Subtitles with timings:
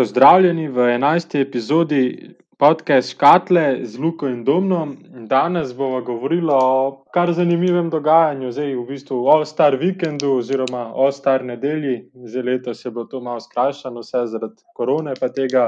[0.00, 1.40] Pozdravljeni v 11.
[1.40, 4.96] epizodi podcasta Škatle z Luko in Domnom.
[5.28, 11.12] Danes bomo govorili o kar zanimivem dogajanju, zdaj v bistvu o Star Weekendu oziroma o
[11.12, 12.08] Star nedelji.
[12.14, 15.66] Zdaj letos je bilo to malo skrajšano, vse zaradi korone pa tega,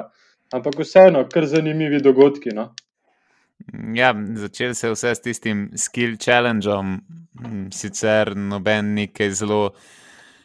[0.52, 2.56] ampak vseeno, kar zanimivi dogodki.
[2.56, 2.70] No?
[3.94, 7.02] Ja, začel se je vse s tistim skill challengeom,
[7.70, 9.66] sicer noben nekaj zelo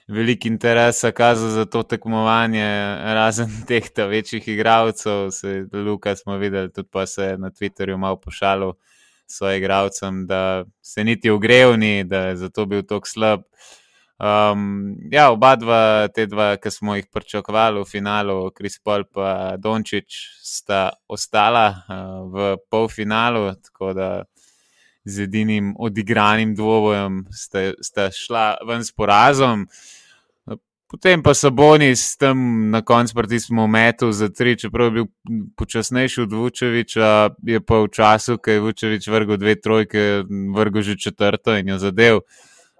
[0.07, 2.67] veliko interesa kazal za to tekmovanje,
[3.13, 5.29] razen teh večjih igralcev.
[5.73, 8.73] Luka smo videli, tudi pa se je na Twitterju malo pošalil
[9.27, 13.41] svojim igralcem, da se niti ogrevni, da je zato bil tako slab.
[14.19, 19.61] Um, ja, oba dva, te dva, ki smo jih pričakovali v finalu, Kris Paul in
[19.61, 24.23] Dončić, sta ostala uh, v polfinalu, tako da
[25.05, 29.67] z edinim odigranim dvobojem sta, sta šla ven s porazom.
[30.87, 35.05] Potem pa so boni s tem na koncu pritisnili metu za tri, čeprav je bil
[35.59, 37.09] počasnejši od Vučeviča,
[37.43, 40.23] je pa v času, ki je Vučevič vrgel dve trojke,
[40.55, 42.21] vrgel že četrto in jo zadev.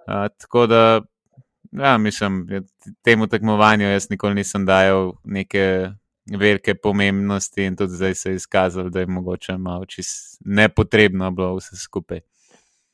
[0.08, 1.00] Uh, tako da,
[1.72, 2.46] ja, mislim,
[3.04, 5.92] temu tekmovanju jaz nikoli nisem dajal neke
[6.36, 11.56] velike pomembnosti in tudi zdaj se je izkazalo, da je mogoče malo čist nepotrebno bilo
[11.56, 12.20] vse skupaj.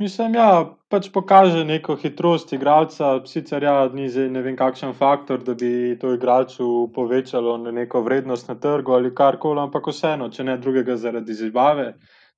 [0.03, 5.39] Mislim, ja, pač pokaže neko hitrost igralca, sicer ja, ni zdaj ne vem kakšen faktor,
[5.47, 10.59] da bi to igralcu povečalo neko vrednost na trgu ali karkoli, ampak vseeno, če ne
[10.59, 11.93] drugega zaradi zabave.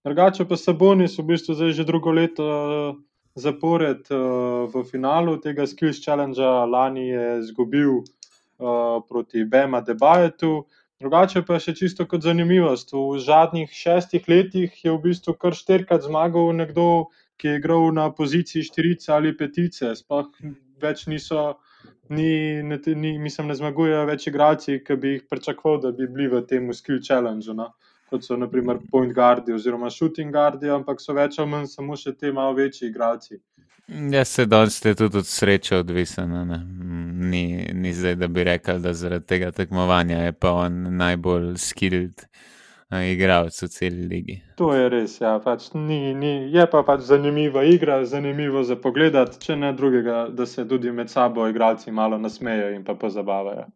[0.04, 2.94] Drugače pa Sabonis v bistvu zdaj že drugo leto uh,
[3.34, 10.66] zapored uh, v finalu tega Skills Challenge, lani je izgubil uh, proti Bema Debajetu.
[11.00, 12.92] Drugače pa še čisto kot zanimivost.
[12.92, 18.10] V zadnjih šestih letih je v bistvu kar štirikrat zmagal nekdo, ki je igral na
[18.14, 20.30] poziciji štirice ali petice, sploh
[20.82, 21.56] več niso,
[22.08, 26.28] ni, ne, ni, mislim, ne zmagujejo več igralci, ki bi jih pričakoval, da bi bili
[26.32, 27.52] v tem skill challenge.
[27.54, 27.72] No?
[28.10, 32.14] Kot so naprimer point guardi oziroma shooting guardi, ampak so več ali manj samo še
[32.14, 33.40] te malo večji igralci.
[33.86, 36.32] Ja, se danes je tudi od sreče odvisen.
[37.30, 42.26] Ni, ni zdaj, da bi rekel, da zaradi tega tekmovanja je pa on najbolj skilled
[42.90, 44.36] igralec v celi ligi.
[44.56, 49.16] To je res, ja, pač ni, ni, je pa pač zanimiva igra, zanimivo za pogled,
[49.42, 53.66] če ne drugega, da se tudi med sabo igralci malo nasmejijo in pa pozabavajo.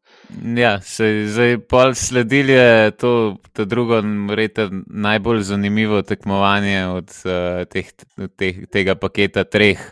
[0.57, 3.13] Ja, se zdaj pol sledili je to,
[3.53, 4.01] to drugo,
[4.35, 7.91] rete, najbolj zanimivo tekmovanje od uh, teh,
[8.39, 9.83] teh, tega paketa treh.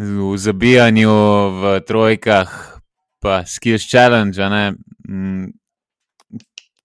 [0.00, 1.12] V zabijanju,
[1.60, 2.52] v trojkah,
[3.20, 4.40] pa skills challenge,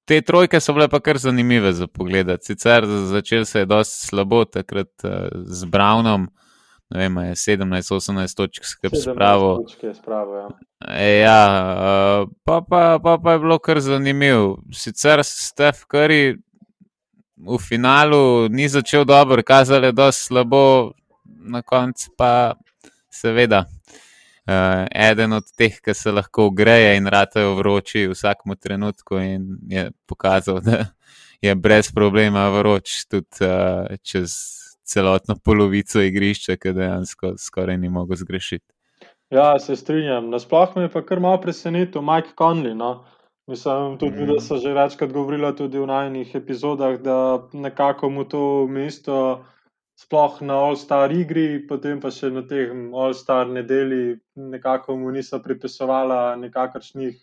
[0.05, 2.29] te trojke so bile pa kar zanimive za pogled.
[2.41, 6.27] Sicer začel se je dosti slabo, takrat uh, z Brownom,
[6.89, 9.65] ne vem, je 17-18 točk skrb spravo.
[9.83, 9.93] Ja,
[10.87, 11.41] e, ja
[11.75, 14.59] uh, pa, pa, pa, pa je bilo kar zanimivo.
[14.73, 16.37] Sicer Stef Curry
[17.35, 20.93] v finalu ni začel dobro, kazal je dosti slabo,
[21.25, 22.53] na koncu pa
[23.11, 23.65] seveda
[24.47, 29.57] uh, eden od teh, ki se lahko greje in ratajo vroči v vsakem trenutku, in
[29.69, 30.85] je pokazal, da
[31.41, 34.35] je brez problema vroč tudi uh, čez
[34.85, 38.65] celotno polovico igrišča, ki dejansko skoraj ni mogel zgrešiti.
[39.33, 40.29] Ja, se strinjam.
[40.29, 42.75] Nasplošno me je pa kar malo presenetil Mike Conley.
[42.77, 43.05] No?
[43.47, 44.27] Mislim, tudi, mm.
[44.27, 49.45] da so že večkrat govorili tudi v najnih epizodah, da nekako mu to mesto
[49.95, 56.35] sploh na All-Star igri, potem pa še na teh All-Star nedelji, nekako mu niso pripisovala
[56.39, 57.15] nekakršnih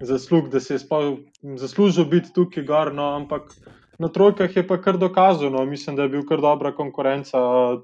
[0.00, 0.80] zaslug, da se je
[1.56, 2.92] zaslužil biti tukaj gor.
[2.94, 3.52] No, ampak
[3.98, 7.38] na trojkah je pa kar dokazano, mislim, da je bil kar dobra konkurenca,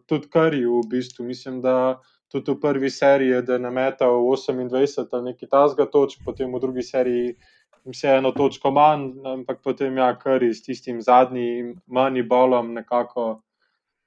[0.06, 1.28] tudi Kari v bistvu.
[1.28, 2.00] Mislim, da
[2.32, 7.36] tudi v prvi seriji je nametal 28 ali nekaj tasga točk, potem v drugi seriji.
[7.82, 13.42] Vse eno točko manj, ampak potem ja, kar s tistim zadnjim, manj bolom, nekako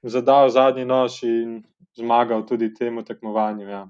[0.10, 1.64] zadal zadnji nož in
[1.98, 3.70] zmagal tudi temu tekmovanju.
[3.70, 3.88] Ja,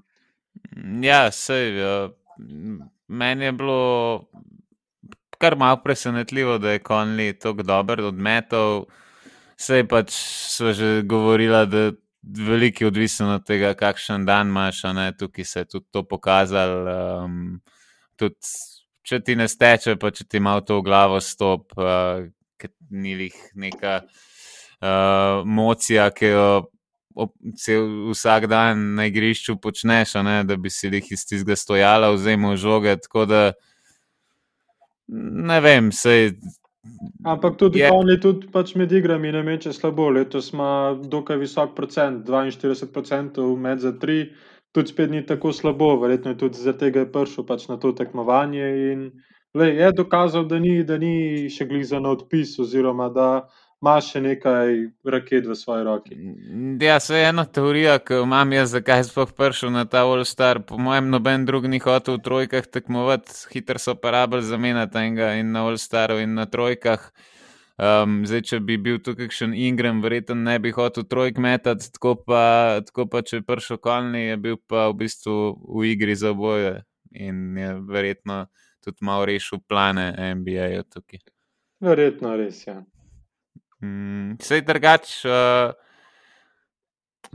[1.02, 2.08] ja sej, ja.
[3.08, 4.28] meni je bilo
[5.38, 8.86] kar malo presenetljivo, da je Konli tako dober odmetov.
[9.56, 10.12] Sej pač
[10.56, 11.92] smo že govorili, da je
[12.22, 14.82] veliko odvisno od tega, kakšen dan imaš.
[15.18, 17.24] Tukaj se je tudi to pokazalo.
[17.24, 17.60] Um,
[18.16, 18.36] tudi,
[19.02, 22.26] če ti ne steče, pa če ti malo to v glavo stop, uh,
[22.90, 24.00] ni jih neka
[24.86, 26.48] uh, mocija, ki jo
[27.56, 32.56] cel, vsak dan na igrišču počneš, ne, da bi si jih iz tistega stojala, vzemal
[32.60, 32.96] žoge.
[33.02, 33.42] Tako da
[35.08, 36.34] ne vem, sej.
[37.24, 37.90] Ampak tudi je...
[37.92, 40.10] oni, tudi pač med igrami, ne meče slabo.
[40.14, 44.32] Letos ima dokaj visok procent, 42% med za tri,
[44.76, 48.68] tudi spet ni tako slabo, verjetno je tudi zaradi tega prišel pač na to tekmovanje.
[49.56, 53.48] lej, je dokazal, da ni, da ni še gliza na odpis, oziroma da
[53.82, 54.72] ima še nekaj
[55.04, 56.16] raket v svoji roki.
[56.80, 60.62] Ja, se ena teorija, ki imam jaz, zakaj sploh prišel na ta All-Star.
[60.66, 65.34] Po mojem, noben drug ni hotel v trojkah tekmovati, hitro so pa rabili zamenjati enega
[65.40, 67.10] in na All-Staru in na trojkah.
[67.76, 72.14] Um, zdaj, če bi bil tukaj še Ingram, verjetno ne bi hotel trojk metati, tako
[72.24, 75.36] pa, tako pa če je prišel kolni, je bil pa v bistvu
[75.76, 76.78] v igri za oboje
[77.12, 78.46] in je verjetno
[78.80, 81.20] tudi malo rešil plane NBA-ja tukaj.
[81.84, 82.80] Verjetno res, ja.
[83.82, 85.72] Mm, Sej drugač, uh,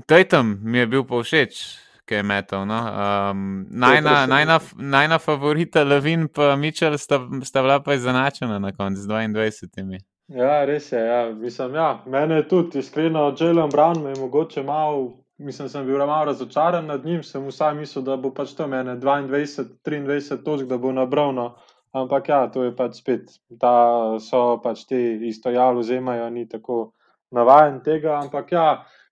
[0.06, 1.60] Tatum mi je bil povšeč,
[2.06, 2.66] ki je metal.
[2.66, 2.80] No?
[2.80, 9.02] Um, najna, najna, najna favorita Levin in Mitchell sta, sta bila pa izenačena na koncu
[9.02, 10.00] z 22.
[10.32, 11.00] Ja, res je.
[11.00, 11.30] Ja.
[11.36, 12.04] Mislim, ja.
[12.06, 15.18] Mene je tudi iskreno, Jalen Brown me je mogoče malo.
[15.38, 18.96] Mislim, sem bil malo razočaran nad njim, sem vsaj mislil, da bo pač to mene
[18.96, 21.34] 22, 23 točk, da bo nabral.
[21.34, 21.56] No.
[21.92, 26.94] Ampak ja, to je pač spet, da so pač ti isto javno vzemajo, ni tako
[27.36, 28.16] navaden tega.
[28.22, 28.68] Ampak ja,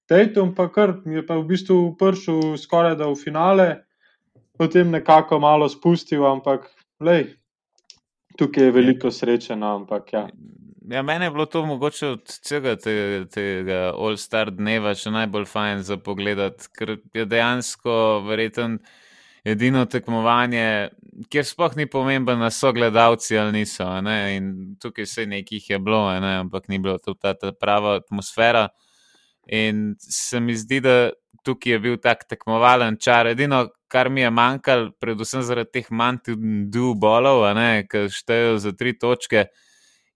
[0.10, 3.68] Tatum pa kar je pa v bistvu prišel skoraj da v finale,
[4.58, 6.66] potem nekako malo spustil, ampak
[6.98, 7.36] lej,
[8.34, 10.24] tukaj je veliko sreče, no, ampak ja.
[10.90, 15.86] Ja, mene je bilo to mogoče od vsega tega, tega All-Star dneva še najbolj fajn
[15.86, 16.42] za pogled,
[16.74, 17.94] ker je dejansko
[18.26, 18.80] verjeten
[19.52, 20.90] edino tekmovanje,
[21.32, 23.88] kjer sploh ni pomemben, da so gledalci ali niso.
[24.36, 26.36] In tukaj se nekih je bilo, ne?
[26.44, 28.68] ampak ni bilo to ta, ta prava atmosfera.
[29.52, 31.10] In se mi zdi, da
[31.44, 33.28] tukaj je bil tak tekmovalen čar.
[33.28, 37.48] Edino, kar mi je manjkalo, predvsem zaradi teh mantul bolov,
[37.90, 39.50] ki štejejo za tri točke.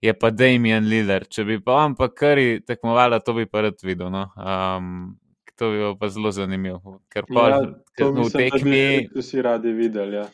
[0.04, 1.24] Je pa Damien Liller.
[1.24, 4.10] Če bi pa on pa kari tekmovala, to bi pa rad videl.
[4.12, 4.26] No?
[4.36, 5.16] Um,
[5.58, 7.00] to bi pa zelo zanimivo.
[7.08, 7.60] Ker pa Ja,
[7.98, 9.08] to v mislim, da tekmi.
[9.14, 10.16] bi vsi radi videli.
[10.16, 10.28] Ja.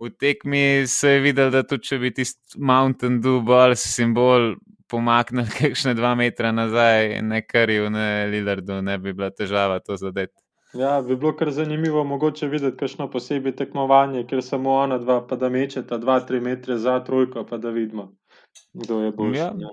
[0.00, 4.54] V tekmi se je videl, da tudi če bi tisti Mountain Dew bol simbol
[4.90, 10.34] pomaknil kakšne dva metra nazaj, ne karil, ne Lillardu, ne bi bila težava to zadeti.
[10.74, 15.36] Ja, bi bilo kar zanimivo mogoče videti kakšno posebej tekmovanje, kjer samo ona dva, pa
[15.36, 18.12] da mečeta dva, tri metre za trojko, pa da vidimo,
[18.72, 19.38] kdo je boljši.
[19.38, 19.52] Ja.
[19.58, 19.70] Ja.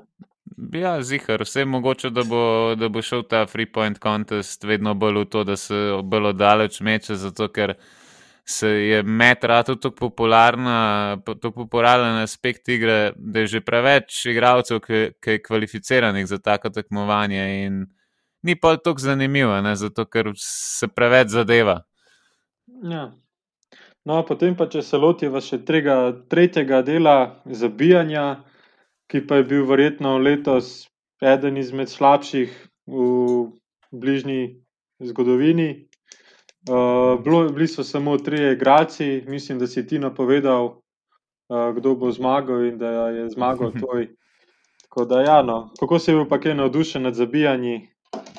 [0.74, 4.94] Ja, zihar, vse je mogoče, da bo, da bo šel ta free point contest vedno
[4.96, 7.76] bolj v to, da se bolj daleč meče, zato ker
[8.48, 14.26] se je met rado tako popularna, po- tako popularen aspekt igre, da je že preveč
[14.26, 17.86] igralcev, ki, ki je kvalificiranih za tako tekmovanje in
[18.42, 21.82] ni pa tako zanimivo, ne, zato ker se preveč zadeva.
[22.84, 23.12] Ja.
[24.06, 28.38] No, potem pa, če se lotiva še trega, tretjega dela zabijanja,
[29.08, 30.88] ki pa je bil verjetno letos
[31.24, 32.52] eden izmed slabših
[32.88, 33.52] v
[33.92, 34.64] bližnji
[35.00, 35.88] zgodovini.
[36.68, 42.12] Uh, bilo, bili so samo trije igralci, mislim, da si ti napovedal, uh, kdo bo
[42.12, 44.10] zmagal in da je zmagal tvoj.
[44.82, 45.72] Tako da, ja, no.
[45.80, 47.90] kako si bil pa kaj navdušen nad zabijanji?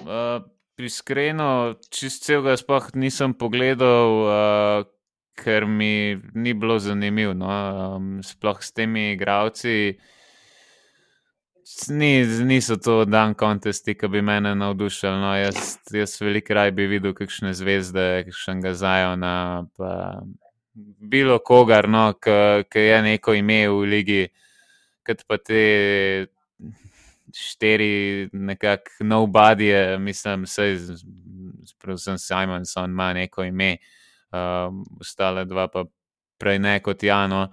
[0.04, 0.44] Uh,
[0.78, 4.84] Iskreno, čist celega sploh nisem pogledal, uh,
[5.34, 7.34] ker mi ni bilo zanimivo.
[7.34, 7.48] No?
[7.48, 9.98] Um, sploh s temi igravci.
[11.86, 15.20] Ni, niso to dan kontesti, ki bi mene navdušili.
[15.20, 19.34] No, jaz, jaz veliko raj bi videl kakšne zvezde, kakšnega Zajona,
[19.78, 19.92] pa
[20.74, 24.24] bilo kogar, no, ki je neko ime v ligi,
[25.06, 25.62] kot pa te
[27.34, 29.70] štiri, nekako nobody,
[30.02, 30.68] mislim, vse,
[31.78, 33.76] predvsem Simonson ima neko ime,
[34.32, 35.84] um, ostale dva pa
[36.38, 37.48] prej ne kot Jano.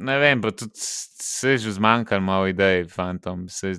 [0.00, 3.48] Ne vem, pa tudi se je že zmanjkalo malo idej, fantom.
[3.48, 3.74] Se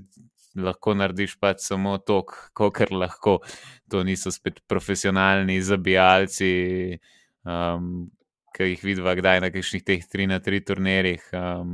[0.55, 2.21] lahko narediš pač samo to,
[2.53, 3.39] kar lahko.
[3.91, 6.51] To niso spet profesionalni zabijalci,
[7.47, 8.09] um,
[8.55, 11.73] ki jih vidiva kdaj na kakšnih teh 3 na 3 turnirjih, um,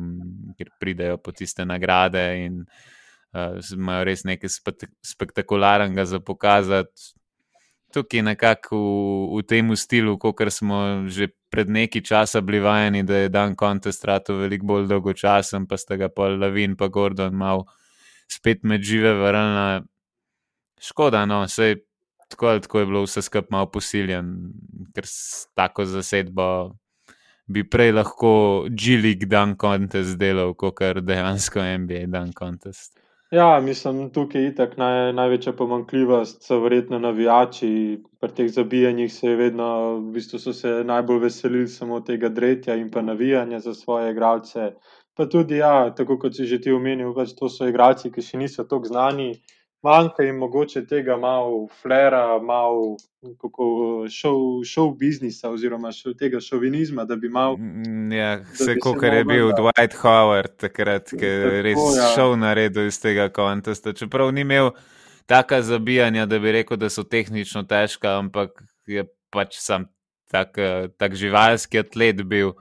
[0.57, 7.16] kjer pridejo po tiste nagrade in uh, imajo res nekaj spek spektakularnega za pokazati.
[7.93, 13.23] Tukaj nekako v, v tem stilu, kot smo že pred nekaj časa bili vajeni, da
[13.25, 17.63] je dan kontest rado veliko bolj dolgočasen, pa sta ga pol Lavin pa Gordon mal
[18.27, 19.85] spet med žive vrnila.
[20.77, 21.87] Škoda, no, vse
[22.27, 24.51] tako ali tako je bilo vse skupaj malo posiljen,
[24.93, 26.75] ker s tako zasedbo
[27.47, 32.99] bi prej lahko G-League dan kontest delal, kot kar dejansko NBA dan kontest.
[33.31, 37.71] Ja, mislim, tukaj je itak naj, največja pomankljivost, so verjetno navijači.
[38.21, 39.67] Pri teh zabijanjih se je vedno,
[39.97, 44.71] v bistvu so se najbolj veselili samo tega dretja in pa navijanja za svoje igralce.
[45.13, 48.39] Pa tudi, ja, tako kot si že ti omenil, pač to so igralci, ki še
[48.39, 49.33] niso tako znani,
[49.81, 52.97] manjka jim mogoče tega malo flera, malo
[54.09, 57.57] šov, šov biznisa oziroma šov, tega šovinizma, da bi malo.
[57.57, 62.11] Mm, ja, vse, kot je bil Dwight Howard takrat, ki je res ja.
[62.15, 63.93] šel na redu iz tega kontesta.
[63.93, 64.71] Čeprav ni imel
[65.25, 69.89] taka zabijanja, da bi rekel, da so tehnično težka, ampak je pač sam
[70.31, 70.57] tak,
[70.97, 72.55] tak živalski atlet bil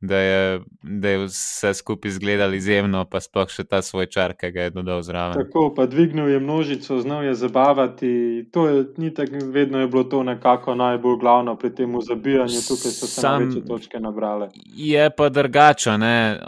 [0.00, 4.50] da je, da je vse skupaj izgledalo izjemno, pa sploh še ta svoj čar, ki
[4.54, 5.34] ga je dodal zraven.
[5.34, 8.10] Tako, pa dvignil je množico, znal je zabavati.
[8.52, 12.92] To je ni tako, vedno je bilo to nekako najbolj glavno pri tem zabijanju, tukaj
[12.94, 14.48] so se Sam, največje točke nabrale.
[14.76, 15.90] Je pa drugače,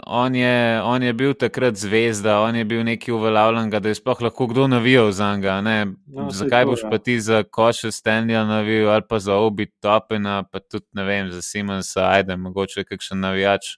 [0.07, 0.35] on,
[0.83, 4.67] on je bil takrat zvezda, on je bil neki uveljavljen, da je sploh lahko kdo
[4.67, 5.59] navijal za njega.
[6.07, 6.89] No, Zakaj boš ja.
[6.89, 11.31] pa ti za koše Stenja navijal ali pa za obi topena, pa tudi ne vem,
[11.31, 13.77] za Simonsa, ajde, mogoče kakšen navijač navijač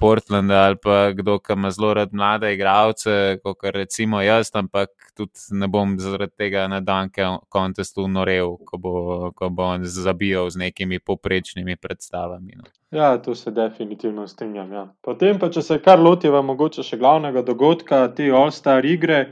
[0.00, 5.60] Portlanda ali pa kdo, ki ima zelo rad mlade igralce, kot recimo jaz, ampak tudi
[5.60, 8.92] ne bom zaradi tega na danke kontestu norel, ko bo,
[9.36, 12.56] ko bo on zabijal z nekimi poprečnimi predstavami.
[12.56, 12.64] No.
[12.96, 14.72] Ja, tu se definitivno strinjam.
[14.72, 14.86] Ja.
[15.04, 19.26] Potem pa, če se kar lotiva mogoče še glavnega dogodka, te All-Star igre.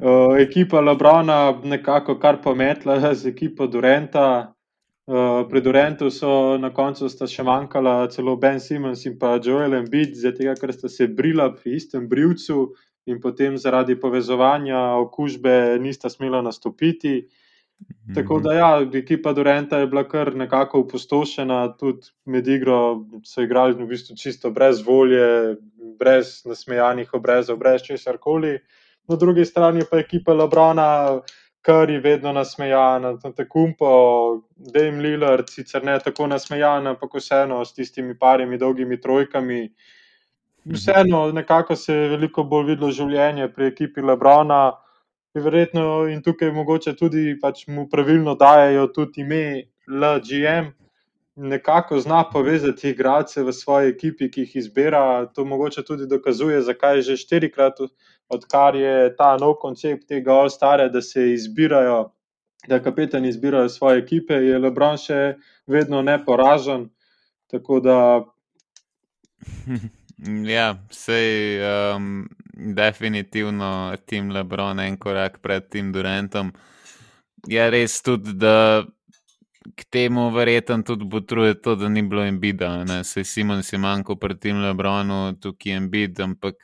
[0.00, 4.53] Uh, ekipa Labrana nekako kar pometla z ekipo Durenta,
[5.04, 10.16] Uh, pri Durantu so na koncu še manjkala celo Ben Simmons in pa Joel Embiid,
[10.16, 12.72] zato ker sta se brila pri istem brilcu
[13.06, 17.28] in potem zaradi povezovanja okužbe nista smela nastopiti.
[17.80, 18.14] -hmm.
[18.14, 23.74] Tako da, ja, ekipa Duranta je bila kar nekako upostošena, tudi med igro so igrali
[23.74, 25.56] v bistvu čisto brez volje,
[25.98, 28.58] brez nasmejanih obrezov, brez česar koli.
[29.08, 31.20] Na drugi strani pa ekipa Labrana
[31.64, 33.88] kar je vedno nasmejan, na tekumpo,
[34.56, 39.60] Dame Lillard, sicer ne tako nasmejan, ampak vseeno s tistimi parimi dolgimi trojkami.
[40.64, 44.74] Vseeno, nekako se je veliko bolj videlo življenje pri ekipi Lebrona.
[45.34, 49.44] Verjetno in tukaj mogoče tudi pač mu pravilno dajo tudi ime
[49.88, 50.68] LGM,
[51.36, 55.26] nekako zna povezati igralce v svoji ekipi, ki jih izbira.
[55.34, 57.80] To mogoče tudi dokazuje, zakaj je že štirikrat
[58.28, 62.12] odkar je ta nov koncept tega All-Stara, da se izbirajo,
[62.68, 65.36] da kapetani izbirajo svoje ekipe, je Lebron še
[65.66, 66.88] vedno neporažen.
[67.50, 67.98] Tako da.
[70.46, 76.52] Ja, sej, um, definitivno tim Lebron en korak pred tim Durantom.
[77.50, 78.86] Je res tudi, da
[79.76, 82.70] k temu verjetno tudi potruje to, da ni bilo embida.
[83.04, 86.56] Sej Simon si manjko pred tim Lebronu, tukaj je embid, ampak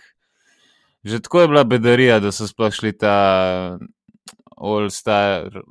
[1.05, 3.79] Že tako je bila bedarija, da so sploh šli ta
[4.57, 5.63] All-Star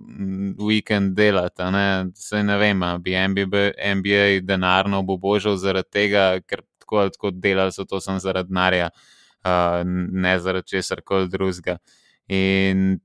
[0.57, 1.63] weekend delati.
[1.71, 2.09] Ne?
[2.17, 7.71] Sej ne vem, bi NBA, NBA denarno obožal zaradi tega, ker tako ali tako delali
[7.71, 8.89] so to samo zaradi denarja,
[9.45, 11.77] uh, ne zaradi česar koli drugega.
[12.27, 12.97] In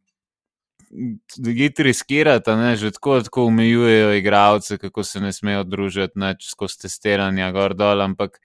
[1.39, 6.85] Giti riskirati, ne, že tako, tako omejujejo igralce, kako se ne smejo družiti, neč skozi
[6.87, 8.03] testiranje, gor dol.
[8.05, 8.39] Ampak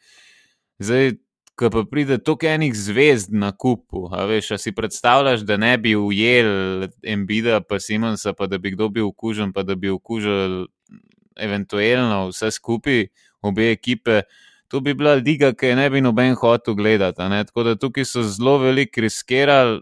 [0.81, 1.13] zdaj,
[1.59, 4.07] ko pa pride toliko enih zvezd na kupu.
[4.15, 8.71] A veš, a si predstavljaš, da ne bi ujel Embida, pa Simonsa, pa da bi
[8.73, 10.65] kdo bil okužen, pa da bi okužil
[11.39, 13.09] eventualno vse skupaj,
[13.41, 14.23] obe ekipe.
[14.69, 17.21] To bi bila liga, ki je ne bi noben hotel gledati.
[17.51, 19.81] Tako da tukaj so zelo veliko riskirali,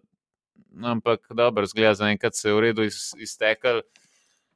[0.84, 3.82] ampak dobro, zgleda, zaenkrat se je v redu iz, iztekel.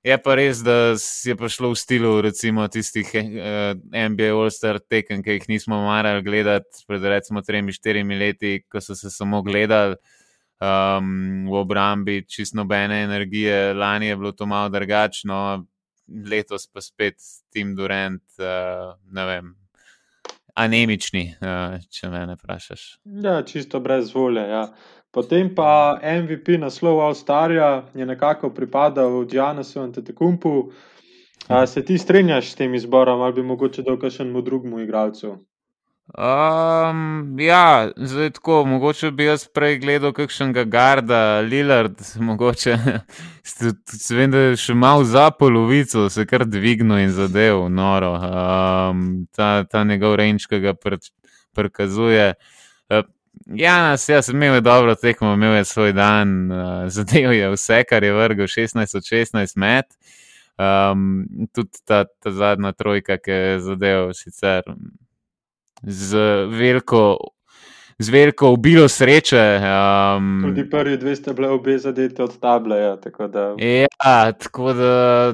[0.04, 3.76] Je pa res, da je prišlo v stilu recimo, tistih eh,
[4.10, 8.98] NBA All-Star tekem, ki jih nismo marali gledati pred recimo tremi, štirimi leti, ko so
[8.98, 10.00] se samo gledali
[10.62, 13.74] um, v obrambi, čist nobene energije.
[13.74, 15.66] Lani je bilo to malo drugačno,
[16.30, 17.22] letos pa spet
[17.54, 19.56] Tim Durant, uh, ne vem.
[20.58, 22.88] Anemični, uh, če me ne vprašaš.
[23.24, 24.44] Ja, čisto brez volje.
[24.50, 24.66] Ja.
[25.12, 30.72] Potem pa MVP naslov Avstralija je nekako pripadal Džanasu in Tetekumpu.
[31.68, 35.34] Se ti strinjaš s tem izborom ali bi mogoče dal še enemu drugemu igralcu?
[36.12, 42.00] Um, ja, zdaj tako, mogoče bi jaz prej gledal kakšnega Garda, Lillard,
[42.30, 42.78] mogoče
[43.44, 48.16] se vem, da je še malo za polovico, se kar dvignil in zadev, noro.
[48.16, 50.76] Um, ta, ta njegov range, ki ga
[51.56, 52.32] prikazuje.
[52.32, 52.61] Uh,
[53.46, 58.04] Ja, jaz sem imel dobro tekmo, imel je svoj dan, uh, zadev je vse, kar
[58.04, 59.86] je vrgel 16 od 16 met.
[60.62, 64.64] Um, tudi ta, ta zadnja trojka, ki je zadev sicer
[65.84, 66.18] z
[66.52, 67.18] veliko.
[68.02, 69.62] Z veliko ubilo sreče.
[69.62, 72.96] Um, Tudi prvi dve ste bili obe zadeti od tableja.
[72.98, 75.34] Tako ja, tako da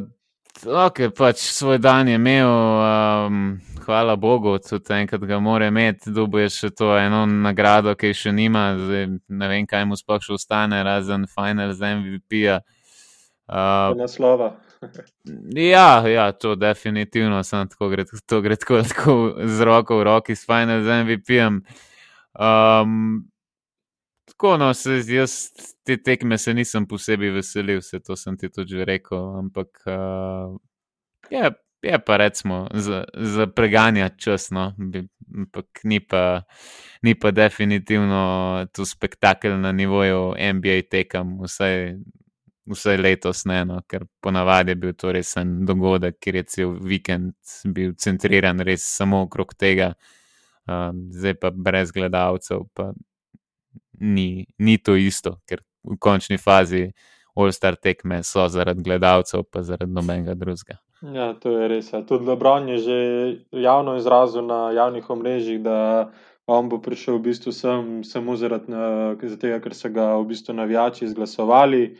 [0.65, 6.39] ok, pač svoj dan je imel, um, hvala Bogu, tudi enkrat ga mora imeti, dobo
[6.39, 10.33] je še to eno nagrado, ki še nima, zdaj ne vem, kaj mu sploh še
[10.37, 12.61] ostane, razen Final z MVP-ja.
[13.47, 14.55] Uh, naslova.
[15.75, 20.35] ja, ja, to definitivno, sem tako gre, to gre tako, tako z roko v roki
[20.35, 21.61] s Final z MVP-jem.
[22.37, 23.27] Um,
[24.37, 25.49] tako, no, se, jaz
[25.83, 30.53] te tekme se nisem posebej veselil, vse to sem ti tudi rekel, ampak uh,
[31.29, 31.49] je,
[31.81, 34.75] je pa recimo za, za preganjati čas, no,
[35.37, 36.43] ampak ni pa,
[37.01, 41.95] ni pa definitivno tu spektakel na nivoju NBA tekam, vsaj,
[42.69, 47.33] vsaj letos ne, no, ker ponavadi je bil to resen dogodek, ker je cel vikend
[47.73, 49.95] bil centriran res samo okrog tega.
[50.67, 52.91] Uh, zdaj pa brez gledalcev, pa
[53.99, 56.91] ni, ni to isto, ker v končni fazi
[57.37, 60.79] All-Star tekme so zaradi gledalcev, pa zaradi nobenega drugega.
[61.13, 61.91] Ja, to je res.
[61.93, 62.01] Ja.
[62.01, 62.97] Tudi Lebron je že
[63.51, 66.09] javno izrazil na javnih omrežjih, da
[66.47, 68.73] on bo prišel v bistvu sem, samo zaradi
[69.37, 71.97] tega, ker so ga v bistvu navijači izglasovali.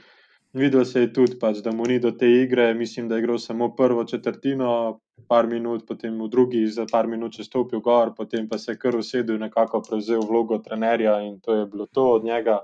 [0.57, 3.37] Videl se je tudi, pač, da mu ni do te igre, mislim, da je igral
[3.37, 8.47] samo prvo četrtino, par minut, potem v drugi, za par minut je stopil gor, potem
[8.47, 12.11] pa se je kar usedel in nekako prevzel vlogo trenerja in to je bilo to
[12.11, 12.59] od njega.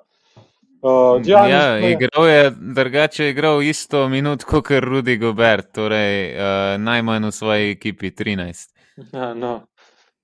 [0.83, 6.43] Uh, ja, igral je drugače, igral isto minut kot Rudy Gobert, torej uh,
[6.77, 8.73] najmanj v svoji ekipi 13.
[9.13, 9.61] Ja, no.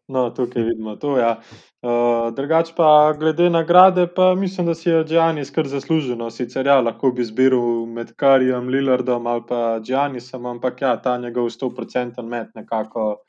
[0.10, 1.18] No, tukaj vidimo to.
[1.18, 1.38] Ja.
[1.82, 6.30] Uh, drugače pa glede nagrade, pa mislim, da si je Džanis kar zasluženo.
[6.32, 11.50] Sicer ja, lahko bi zbiral med Karijem, Lillardom ali pa Džanisom, ampak ja, ta njegov
[11.50, 13.22] 100% met nekako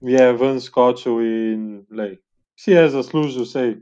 [0.00, 2.16] je ven skočil in lej,
[2.56, 3.76] si je zaslužil vsej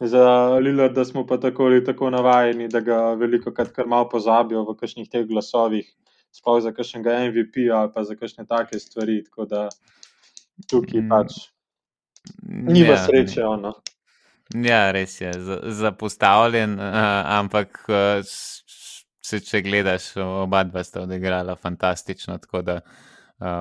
[0.00, 4.08] za Lilar, da smo pa tako ali tako navajeni, da ga veliko krat kar malo
[4.08, 5.86] pozabijo v kakšnih teh glasovih,
[6.30, 9.24] sploh za kakšnega MVP ali pa za kakšne take stvari.
[9.24, 9.68] Tako da
[10.70, 11.08] tukaj mm.
[11.10, 11.32] pač
[12.42, 13.44] nima ja, sreče.
[13.44, 13.74] Ono.
[14.54, 15.32] Ja, res je,
[15.76, 17.82] zapostavljen, ampak
[18.24, 22.38] se, če gledaš, oba dva sta odigrala fantastično.
[22.38, 22.80] Tako da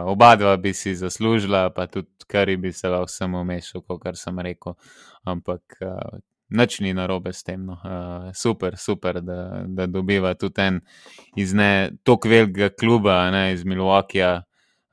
[0.07, 4.39] oba dva bi si zaslužila, pa tudi kar bi se lahko samo mešal, kot sem
[4.39, 4.77] rekel
[5.27, 5.79] ampak
[6.49, 7.65] nič ni narobe s tem.
[7.67, 7.75] No.
[7.83, 10.79] Uh, super, super, da, da dobiva tudi en
[11.35, 14.46] iz ne tako velikega kluba, ne, iz Milwaukeeja,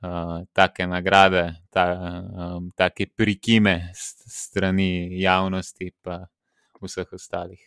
[0.05, 1.85] uh, take nagrade, ta,
[2.55, 6.27] um, take prikime strani javnosti in
[6.81, 7.61] vseh ostalih.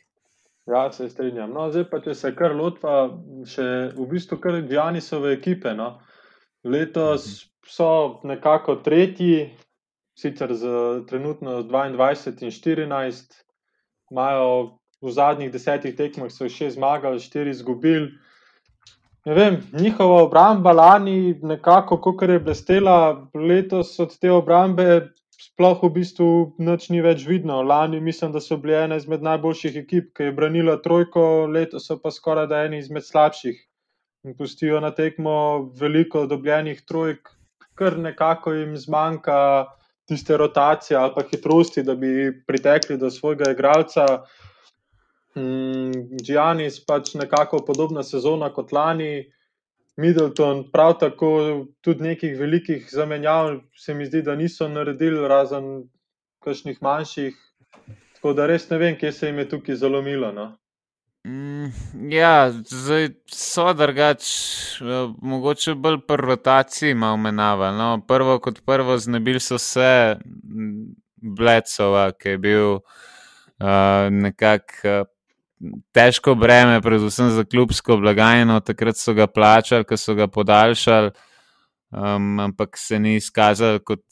[0.69, 1.53] Ja, se strinjam.
[1.53, 3.09] No, zdaj pa, če se kar lotva,
[3.49, 5.73] še v bistvu kar Džanisove ekipe.
[5.75, 5.95] No.
[6.65, 7.71] Letos mhm.
[7.73, 7.91] so
[8.29, 9.49] nekako tretji,
[10.19, 10.69] sicer z
[11.09, 13.39] trenutno 22 in 14,
[14.11, 18.11] imajo v zadnjih desetih tekmah še zmagali, štiri izgubili.
[19.35, 26.29] Vem, njihova obramba lani, nekako, kot je blestela, letos od te obrambe, sploh v bistvu
[26.65, 27.59] noč ni več vidno.
[27.63, 31.99] Lani mislim, da so bili ena izmed najboljših ekip, ki je branila trojko, letos so
[32.01, 33.59] pa skoraj da eni izmed slabših.
[34.25, 35.35] In pustijo na tekmo
[35.77, 37.29] veliko dobljenih trojk,
[37.79, 39.39] kar nekako jim zmanjka
[40.09, 44.07] tiste rotacije ali pa hitrosti, da bi pritekli do svojega igralca.
[44.09, 44.48] Džianis
[45.37, 49.27] mm, pač nekako podobna sezona kot lani,
[49.99, 51.31] Middleton, prav tako
[51.83, 55.89] tudi nekih velikih zamenjav, se mi zdi, da niso naredili, razen
[56.45, 57.35] kakšnih manjših.
[58.15, 60.31] Tako da res ne vem, kje se jim je tukaj zalomilo.
[60.33, 60.47] No?
[61.27, 61.73] Mm,
[62.15, 64.31] ja, zdaj so drugač,
[64.81, 67.73] eh, mogoče bolj pri rotaciji malo menava.
[67.75, 75.07] No, prvo kot prvo, znebili so se mm, Blecova, ki je bil uh, nekako uh,
[75.93, 78.61] težko breme, predvsem za klubsko blagajno.
[78.61, 81.11] Takrat so ga plačali, ko so ga podaljšali,
[81.91, 84.05] um, ampak se ni izkazal kot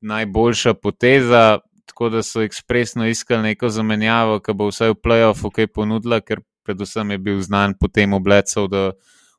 [0.00, 1.58] najboljša poteza.
[1.86, 6.40] Tako da so ekspresno iskali neko zamenjavo, ki bo vsaj v playoffu kaj ponudila, ker
[6.64, 8.92] predvsem je bil znan po tem oblecov, da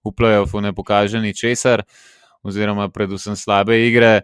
[0.04, 1.86] v playoffu ne pokaže ničesar,
[2.44, 4.22] oziroma predvsem slabe igre.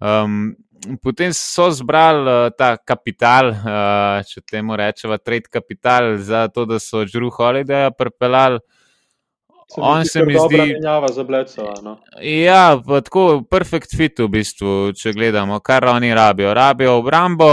[0.00, 0.56] Um,
[1.02, 6.78] potem so zbrali uh, ta kapital, uh, če temu rečemo, trade kapital, za to, da
[6.82, 8.60] so Drew Holiday pripeljali.
[9.76, 11.74] On se mi zdi, da je menjava za Blecova.
[11.82, 11.98] No?
[12.22, 16.54] Ja, tako perfect fit v bistvu, če gledamo, kar oni rabijo.
[16.56, 17.50] Rabijo obrambo,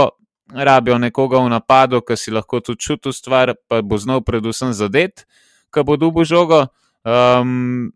[0.52, 5.26] rabijo nekoga v napadu, ki si lahko tudi čutil stvar, pa bo znal predvsem zadet,
[5.74, 6.64] ki bo dubo žogo.
[7.04, 7.92] Um,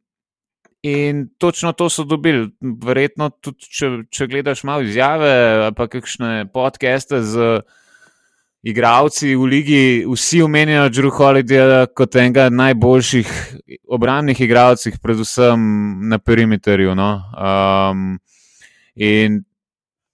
[0.83, 2.49] in točno to so dobili.
[2.61, 7.61] Verjetno tudi, če, če gledaš malo izjave, pa kakšne podcaste z
[8.62, 13.31] igravci v ligi, vsi omenjajo Drew Holidayja kot enega najboljših
[13.88, 15.61] obrambnih igralcev, predvsem
[16.09, 16.95] na perimeterju.
[16.97, 17.12] No?
[17.37, 18.19] Um,
[18.95, 19.43] in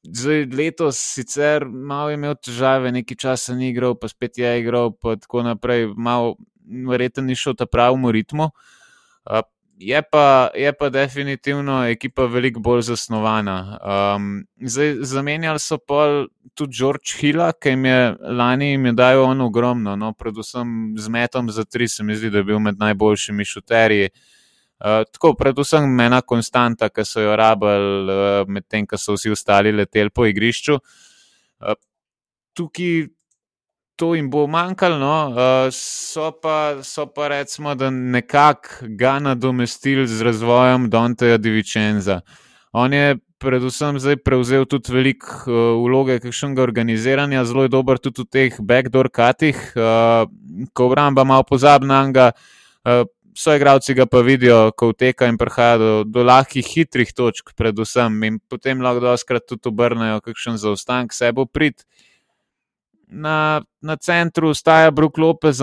[0.07, 4.93] zdaj letos sicer malo je imel težave, nekaj časa ni igral, pa spet je igral,
[4.95, 8.51] pa tako naprej, malo verjetno ni šel ta pravemu ritmu.
[9.79, 13.57] Je pa, je pa definitivno ekipa veliko bolj zasnovana.
[14.17, 19.21] Um, zdaj, zamenjali so pa tudi George Hilla, ki jim je lani jim je dal
[19.21, 22.79] on ogromno, no, predvsem z metom za tri, se mi zdi, da je bil med
[22.79, 24.09] najboljšimi šuterji.
[24.81, 29.73] Uh, tako, predvsem ena konstanta, ki so jo rabili, uh, medtem ko so vsi ostali
[29.77, 30.79] leteli po igrišču.
[31.61, 31.77] Uh,
[32.57, 33.09] tukaj
[33.97, 35.29] to jim bo manjkalo, no?
[35.31, 36.33] uh, so,
[36.83, 42.21] so pa recimo, da nekako ga nadomestili z razvojem Donteja Divičenza.
[42.73, 48.23] On je predvsem zdaj prevzel tudi veliko uh, vloge kakšnega organiziranja, zelo je dober tudi
[48.23, 50.29] v teh backdoor katih, uh,
[50.73, 52.33] ko obramba malo pozabna ga.
[52.85, 53.05] Uh,
[53.37, 58.15] So igravci ga pa vidijo, ko vteka in prihaja do, do lahkih, hitrih točk, predvsem,
[58.25, 61.85] in potem lahko doskrat tudi obrnejo, kakšen zaostanek se bo prid
[63.07, 65.61] na, na centru staja Brook Lopez,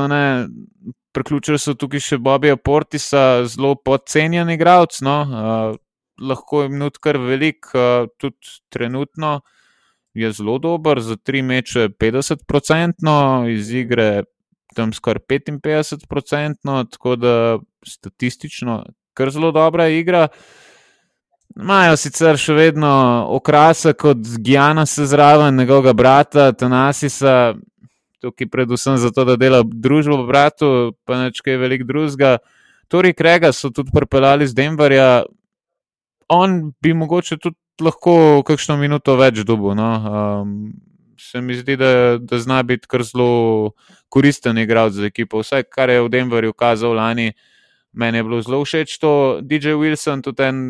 [1.14, 4.98] priključili so tukaj še Bobija Portisa, zelo podcenjen igralec.
[5.06, 5.18] No?
[5.24, 5.76] Uh,
[6.22, 9.42] lahko jim nudi kar velik, uh, tudi trenutno
[10.14, 13.16] je zelo dober, za tri meče 50-odstotno,
[13.50, 14.24] iz igre
[14.76, 17.34] tam skoraj 55-odstotno, tako da
[17.86, 20.28] statistično kar zelo dobra igra.
[21.54, 22.90] Imajo sicer še vedno
[23.36, 27.54] okrasa kot Gijana, se zraven njegovega brata, Tanasisa,
[28.22, 32.40] tukaj predvsem zato, da dela družbo bratu, pa nečkaj velik drugega.
[32.90, 35.24] Tori Krega so tudi pripeljali z Denverja,
[36.30, 39.76] on bi mogoče tudi lahko kakšno minuto več dobil.
[39.78, 39.90] No?
[40.42, 40.74] Um,
[41.20, 43.74] se mi zdi, da, da zna biti kar zelo
[44.10, 45.42] koristen igralec za ekipo.
[45.42, 47.32] Vse, kar je v Denverju kazal lani.
[47.94, 50.62] Meni je bilo zelo všeč to, DJ Wilson, tudi en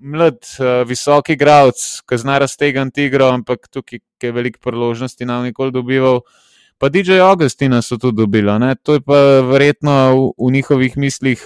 [0.00, 5.72] mlad, uh, visoki igralec, ki zna raztegati igro, ampak tukaj je veliko priložnosti, nam nikoli
[5.72, 6.22] dobival.
[6.80, 8.58] Pa DJ Augustina so tudi dobili.
[8.58, 8.72] Ne?
[8.82, 11.44] To je pa verjetno v, v njihovih mislih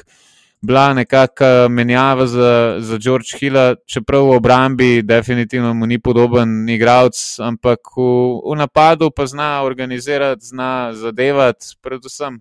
[0.65, 7.19] bila nekakšna menjava za, za George Hilla, čeprav v obrambi definitivno mu ni podoben igralec,
[7.43, 8.07] ampak v,
[8.47, 12.41] v napadu pa zna organizirati, zna zadevati, predvsem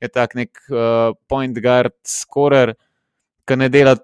[0.00, 2.74] je tak nek uh, point guard, scorer,
[3.48, 3.96] ki ne dela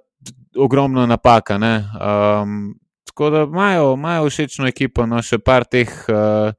[0.56, 1.56] ogromno napaka.
[1.56, 2.74] Um,
[3.06, 6.50] tako da imajo, imajo všečno ekipo, no še par teh uh,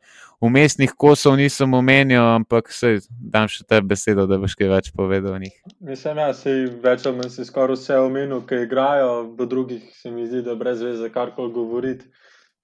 [0.46, 5.36] umestnih kosov nisem omenil, ampak se dam še te besedo, da boš kaj več povedal
[5.36, 5.56] o njih.
[5.80, 10.28] Mislim, da ja, več ali manj skoraj vse omenil, ki igrajo, do drugih se mi
[10.28, 12.08] zdi, da brez veze karkoli govoriti.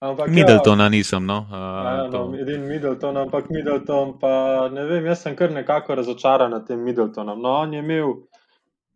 [0.02, 1.26] Ampak, Middletona ja, nisem.
[1.26, 6.50] No, uh, no, edin Middleton, ampak Middleton, pa ne vem, jaz sem kar nekako razočaran
[6.52, 7.42] nad tem Middletonom.
[7.42, 8.16] No, on je imel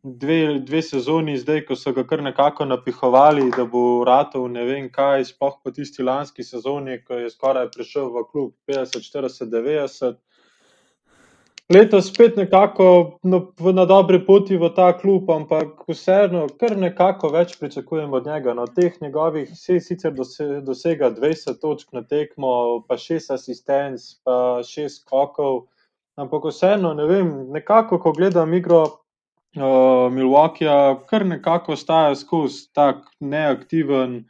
[0.02, 4.89] dve, dve sezoni zdaj, ko so ga kar nekako napihovali, da bo ratov ne vem
[4.89, 10.18] kaj, spoh po tisti lanski sezoni, ko je skoraj prišel v klub 50, 40, 90
[11.69, 17.56] letos spet nekako no, na dobri poti v ta klub, ampak vseeno, kar nekako več
[17.60, 18.54] pričakujem od njega.
[18.54, 20.13] Na no, teh njegovih vse sicer
[20.63, 25.65] dosega 20 točk na tekmo, pa 6 asistenc, pa 6 skokov.
[26.15, 33.04] Ampak vseeno, ne vem, nekako, ko gledam igro uh, Milwaukeeja, kar nekako ostaja skozi tak
[33.19, 34.23] neaktiven.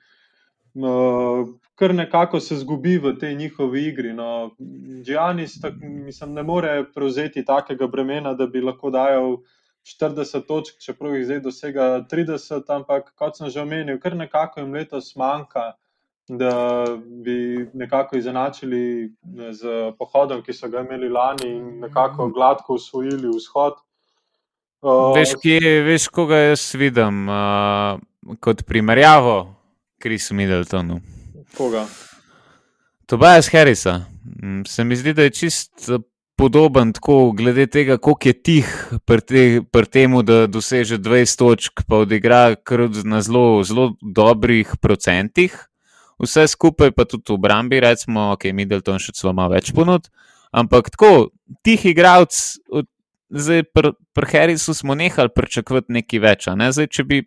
[0.76, 1.45] Uh,
[1.76, 4.14] kar nekako se zgubi v tej njihovi igri.
[4.14, 4.52] No,
[5.04, 5.60] Džanis
[6.28, 9.38] ne more prevzeti takega bremena, da bi lahko dajal
[9.86, 14.74] 40 točk, čeprav jih zdaj dosega 30, ampak kot sem že omenil, kar nekako jim
[14.74, 15.74] letos manjka.
[16.26, 16.86] Da
[17.22, 19.12] bi nekako izenačili
[19.52, 23.78] z pohodom, ki so ga imeli lani, in nekako gladko usvojili vzhod.
[24.82, 28.02] Uh, veš, kje, veš, koga jaz vidim uh,
[28.42, 29.54] kot primerjavo,
[30.02, 30.98] Kris Middletonu?
[31.54, 31.86] Koga?
[33.06, 34.02] Tobias Harrisa.
[34.42, 36.02] Mm, se mi zdi, da je čist eh,
[36.36, 38.72] podoben, tako glede tega, koliko je tih
[39.06, 39.44] pri te,
[39.92, 42.56] tem, da doseže 20 točk, pa odigra
[43.04, 45.56] na zelo, zelo dobrih procentih.
[46.20, 50.08] Vse skupaj pa tudi v obrambi, recimo, ok, Middleton še celo malo več ponud.
[50.56, 51.30] Ampak tako,
[51.64, 52.86] tih igralcev,
[53.30, 56.48] zdaj pri pr Harrisu smo nehali pričakovati nekaj več.
[56.56, 56.72] Ne?
[56.72, 57.22] Zdaj, če bi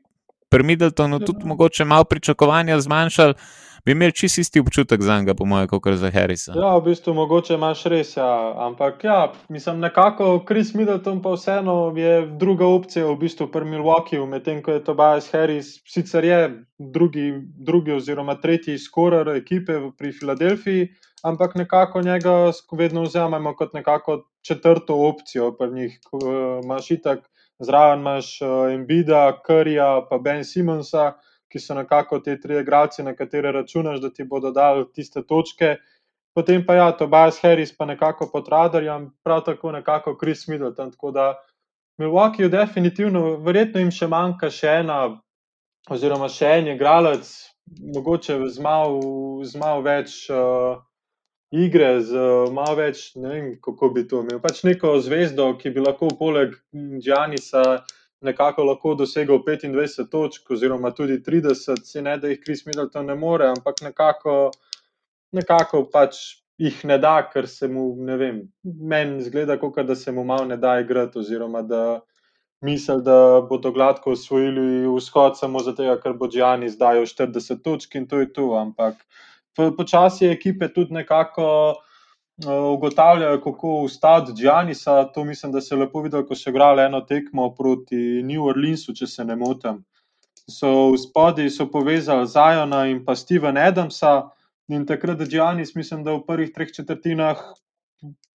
[0.48, 3.34] pri Middletonu tudi mogoče malo pričakovanja zmanjšali,
[3.84, 6.52] bi imeli čist isti občutek za njega, po mojem, kot za Harrisa.
[6.56, 8.54] Ja, v bistvu mogoče imaš res, ja.
[8.66, 14.26] ampak ja, mislim nekako Chris Middleton pa vseeno je druga opcija v bistvu pri Milwaukeeju,
[14.26, 20.88] medtem ko je Tobias Harris sicer je drugi, drugi oziroma tretji skorer ekipe pri Filadelfiji,
[21.22, 26.00] ampak nekako njega vedno vzamemo kot nekako četrto opcijo pri njih.
[26.64, 28.38] Imaš itak, zraven imaš
[28.74, 31.12] Embida, Curryja pa Ben Simonsa,
[31.48, 35.76] ki so nekako te tri igralce, na katere računaš, da ti bodo dali tiste točke.
[36.34, 40.90] Potem pa ja, Tobias Harris pa nekako pod radarjem, prav tako nekako Chris Middleton.
[40.90, 41.34] Tako da
[41.98, 44.98] Milwaukee je definitivno, verjetno jim še manjka še ena,
[45.90, 47.30] oziroma še en igralec,
[47.96, 49.00] mogoče z malo,
[49.44, 50.20] z malo več.
[50.30, 50.84] Uh,
[51.48, 52.12] Igre z
[52.52, 54.36] malo več, ne vem, kako bi to imel.
[54.36, 56.52] Pač neko zvezdo, ki bi lahko poleg
[57.00, 62.66] Džanisa uh, nekako lahko dosegel 25 točk, oziroma tudi 30, se ne da jih Kris
[62.66, 64.50] Middleton ne more, ampak nekako,
[65.32, 66.18] nekako pač
[66.58, 70.44] jih ne da, ker se mu, ne vem, meni zgleda, kot da se mu malo
[70.44, 72.00] ne da igrati, oziroma da
[72.60, 78.08] misli, da bodo gladko usvojili vzhod samo zato, ker bo Džani zdaj 40 točk in
[78.08, 78.50] to je to.
[78.58, 78.96] Ampak
[79.76, 81.78] počasi je ekipe tudi nekako.
[82.46, 85.04] Eh, ugotavljajo, kako ustati Džanisa.
[85.04, 88.94] To mislim, da se je lepo videlo, ko so igrali eno tekmo proti New Orleansu,
[88.94, 89.80] če se ne motim.
[90.46, 94.30] So v spodnji so povezali Zajona in pa Stevena Adamsa.
[94.68, 97.42] In takrat, Džanis, mislim, da v prvih treh četrtinah,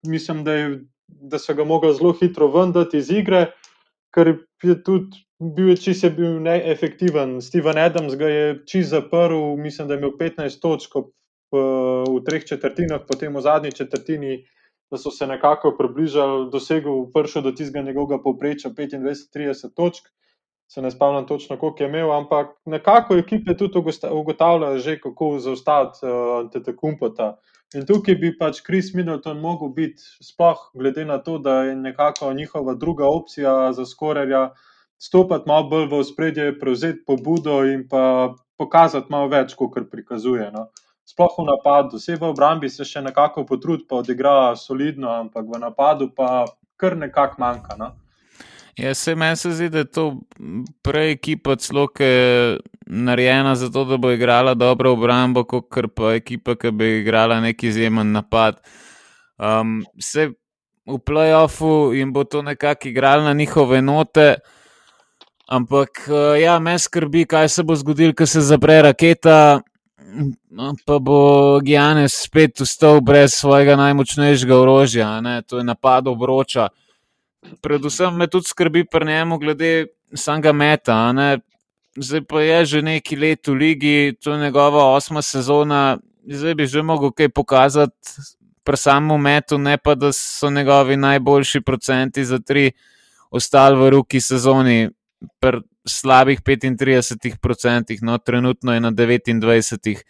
[0.06, 3.46] mislim, da, je, da so ga mogli zelo hitro vendati iz igre,
[4.14, 6.10] ker je tudi bil čisto
[6.44, 7.38] neefektiven.
[7.40, 10.98] Steven Adams ga je čisto zaprl, mislim, da je imel 15 točk
[11.54, 14.44] v treh četrtinah, potem v zadnji četrtini,
[14.90, 20.10] da so se nekako približali, dosegel pršo do tistega njegovega povprečja 25-30 točk.
[20.68, 23.78] Se ne spomnim točno, koliko je imel, ampak nekako ekipe tudi
[24.10, 27.36] ugotavljajo, že kako zaustaviti uh, te kumpota.
[27.74, 32.32] In tukaj bi pač Chris Middleton mogel biti, sploh glede na to, da je nekako
[32.32, 34.52] njihova druga opcija za skorerja,
[34.98, 40.50] stopiti malo bolj v spredje, prevzeti pobudo in pa pokazati malo več, kot prikazuje.
[40.54, 40.68] No
[41.04, 41.98] sploh v napadu.
[41.98, 46.44] Vse v obrambi se še nekako potrudi, pa odigra solidno, ampak v napadu pa
[46.76, 47.76] kar nekako manjka.
[47.78, 47.92] No?
[48.76, 50.04] Ja, se meni se zdi, da je to
[50.82, 56.16] prej ekipa celo, ki je narejena za to, da bo igrala dobro obrambo, kot pa
[56.18, 58.58] ekipa, ki bi igrala neki izjemen napad.
[59.38, 60.32] Um, se
[60.86, 64.34] v playoffu jim bo to nekako igralo na njihove note.
[65.46, 66.08] Ampak,
[66.40, 69.60] ja, me skrbi, kaj se bo zgodilo, ko se zapre raketa.
[70.50, 75.42] No, pa bo Gijanes spet ustal brez svojega najmočnejšega orožja, ne?
[75.42, 76.68] to je napad obroča.
[77.60, 81.12] Predvsem me tudi skrbi pri njemu, glede samega meta.
[81.96, 86.66] Zdaj pa je že neki let v ligi, to je njegova osma sezona, zdaj bi
[86.66, 88.22] že mogel kaj pokazati
[88.64, 92.72] pri samem metu, ne pa da so njegovi najboljši procenti za tri
[93.30, 94.90] ostali v roki sezoni
[95.86, 100.00] slabih 35%, no, trenutno je na 29%.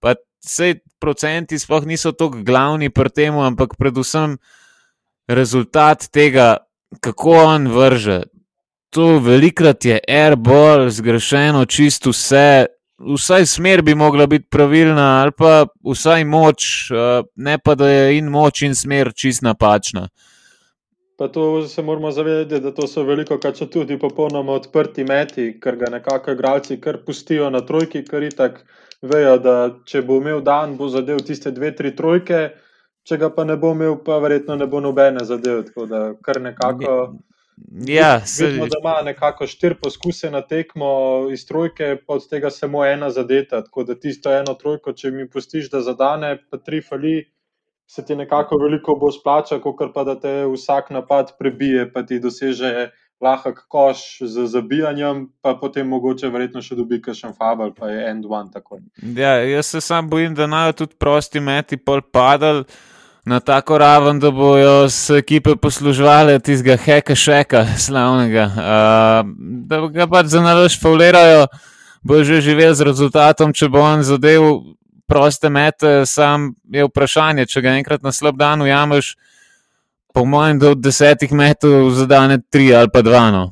[0.00, 4.38] Pa vse procenti sploh niso tako glavni pri tem, ampak predvsem
[5.28, 6.56] rezultat tega,
[7.00, 8.22] kako on vrže.
[8.94, 12.66] To velikrat je airball, zgrešeno, čisto vse.
[12.96, 18.18] Vsaj smer bi mogla biti pravilna, ali pa vsaj moč, eh, ne pa da je
[18.18, 20.08] in moč in smer čist napačna.
[21.16, 25.46] Pa to se moramo zavedati, da to so veliko, kar so tudi popolnoma odprti meti,
[25.60, 28.58] ker ga nekako igralci kar pustijo na trojki, ker itak
[29.02, 29.54] vejo, da
[29.88, 32.42] če bo imel dan, bo zadev tiste dve, tri trojke,
[33.08, 35.62] če ga pa ne bo imel, pa verjetno ne bo nobene zadev.
[35.70, 36.98] Tako da kar nekako.
[37.88, 40.90] Ja, vidimo, da ima nekako štiri poskuse na tekmo
[41.32, 43.62] iz trojke, od tega samo ena zadeta.
[43.64, 47.22] Tako da tisto eno trojko, če mi pustiš, da zadane, pa tri fali
[47.86, 52.18] se ti nekako veliko bolj splača, kot pa da te vsak napad prebije, pa ti
[52.20, 58.02] doseže lahek koš z zabijanjem, pa potem mogoče verjetno še dobi kakšen fabel, pa je
[58.10, 58.80] end one tako.
[59.16, 62.64] Ja, jaz se sam bojim, da naj tudi prosti meti pol padal.
[63.26, 68.44] Na tako raven, da bojo se ekipe posluževali tistega heka šeka, slavnega.
[68.52, 69.32] Uh,
[69.66, 71.48] da ga pač za nalož faulirajo,
[72.06, 74.46] bo že živel z rezultatom, če bo on zadev
[75.06, 79.14] proste mete, sam je vprašanje, če ga enkrat na slab dan ujameš,
[80.14, 83.30] po mojem, da od desetih metrov zadane tri ali pa dva.
[83.30, 83.44] No.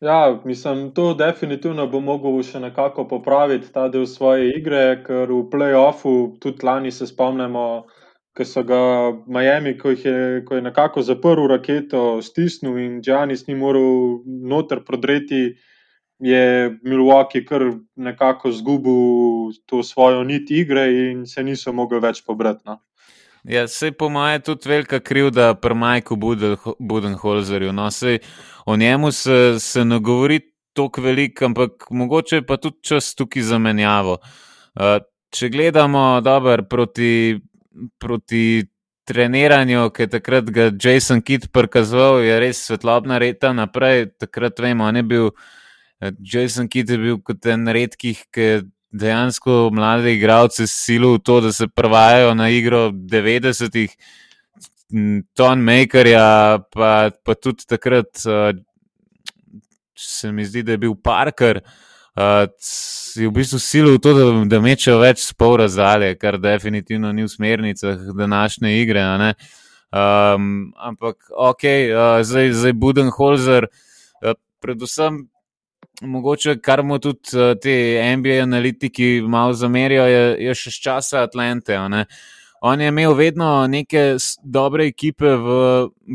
[0.00, 5.44] Ja, mislim, to definitivno bo mogel še nekako popraviti ta del svoje igre, ker v
[5.50, 7.86] playoffu tudi lani se spomnimo,
[8.36, 8.80] ker so ga
[9.26, 15.56] Miami, ko, je, ko je nekako zaprl raketo, stisnil in Džanis ni moral noter prodreti
[16.18, 17.62] je Milwaukee kar
[17.96, 22.62] nekako izgubil to svojo nit igre in se niso mogli več pobrati.
[22.64, 22.80] No.
[23.44, 26.16] Ja, se po mojem tudi velika krivda pri Majku
[26.78, 27.72] Budenholzerju.
[27.72, 27.88] No,
[28.66, 30.40] o njemu se, se ne govori
[30.72, 34.18] tako veliko, ampak mogoče pa tudi čas tukaj zamenjavo.
[34.74, 34.98] Uh,
[35.30, 37.38] če gledamo dobro proti,
[37.98, 38.64] proti
[39.06, 44.10] treniranju, ki je takrat ga Jason Kidd prikazoval, je res svetlobna reta naprej.
[44.18, 45.26] Takrat vemo, on je bil.
[45.26, 45.65] Eh,
[46.00, 48.48] Jason Kidd je bil kot en redkih, ki
[48.96, 53.96] dejansko mlade igralce silo v to, da se prvajajo na igro 90-ih,
[55.34, 58.54] Ton Makerja, pa, pa tudi takrat uh,
[59.98, 61.60] se mi zdi, da je bil Parker.
[62.16, 62.46] Uh,
[63.16, 67.26] je v bistvu silo v to, da, da mečejo več spol razdalje, kar definitivno ni
[67.26, 69.02] v smernicah današnje igre.
[69.90, 73.66] Um, ampak, ok, uh, zdaj, zdaj Budenholzer,
[74.22, 75.26] uh, predvsem
[76.02, 77.74] mogoče, kar mu tudi uh, ti
[78.16, 81.78] NBA analitiki malo zamerijo, je, je še z časa Atlante.
[82.66, 85.56] On je imel vedno neke dobre ekipe v,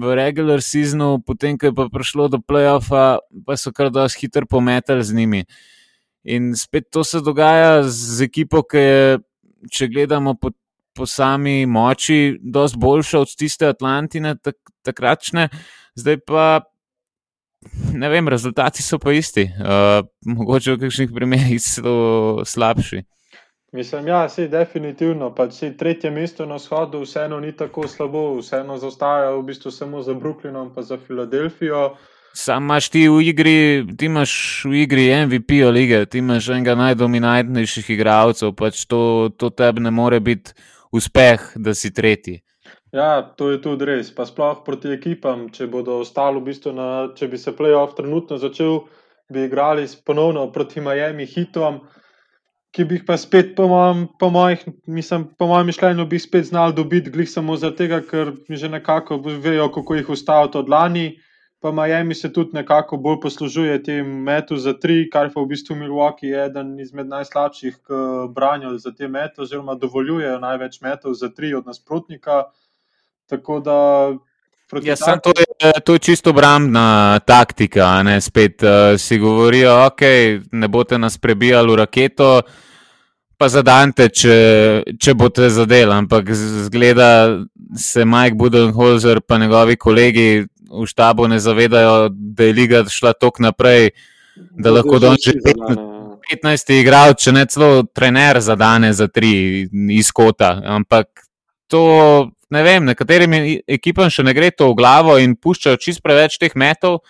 [0.02, 4.46] v regular seasonu, potem, ko je pa prišlo do playoffa, pa so kar da hitro
[4.50, 5.44] pometali z njimi.
[6.24, 9.20] In spet to se dogaja z ekipo, ki je,
[9.72, 10.52] če gledamo po,
[10.94, 15.48] po sami moči, dosti boljša od tiste Atlantine, tak, takračne,
[15.98, 16.46] zdaj pa
[17.94, 23.04] ne vem, rezultati so pa isti, uh, mogoče v kakšnih primerih celo slabši.
[23.72, 25.30] Mislim, ja, se definitivno.
[25.36, 30.14] Pač tretje mesto na shodu, vseeno ni tako slabo, vseeno zaostaja v bistvu samo za
[30.14, 31.96] Brooklynom in za Filadelfijo.
[32.34, 37.90] Sam imaš ti v igri, ti imaš v igri MVP lige, ti imaš enega najdominantnejših
[37.90, 40.52] igralcev, pač to, to tebi ne more biti
[40.92, 42.42] uspeh, da si tretji.
[42.92, 44.12] Ja, to je tudi res.
[44.12, 48.36] Pa sploh proti ekipam, če bodo ostali v bistvu na, če bi se playoff trenutno
[48.38, 48.82] začel,
[49.32, 51.80] bi igrali ponovno proti Miami hitom,
[52.76, 56.50] ki bi jih pa spet, po mojem, po mojih, mislim, po mojem mišljenju, bi spet
[56.52, 61.12] znali dobiti, glih samo zato, ker že nekako vejo, kako jih ustaviti od lani.
[61.62, 65.76] Pa Miami se tudi nekako bolj poslužuje tem metu za tri, kar pa v bistvu
[65.78, 68.00] Milwaukee je eden izmed najslabših, ki
[68.34, 72.48] branijo za te mete, oziroma dovoljujejo največ metov za tri od nasprotnika.
[73.32, 73.78] Tako da.
[74.84, 75.20] Ja, taki...
[75.24, 78.04] to, je, to je čisto obrambna taktika.
[78.04, 78.22] Ne?
[78.22, 82.42] Spet uh, si govorijo, da okay, ne boste nas prebijali v raketo,
[83.38, 84.38] pa zadante, če,
[85.00, 85.92] če boste zadeli.
[85.92, 86.32] Ampak
[86.68, 87.40] zgleda,
[87.76, 93.44] se Mike Budenholzer in njegovi kolegi v štabu ne zavedajo, da je liga šla tako
[93.48, 93.90] naprej,
[94.36, 99.68] da lahko doči 15 igralcev, če ne celo trener zadane za tri
[100.00, 100.62] izkota.
[100.64, 101.28] Ampak
[101.68, 103.34] to ne vem, nekaterim
[103.68, 107.02] ekipam še ne gre to v glavo in puščajo čist preveč teh metov,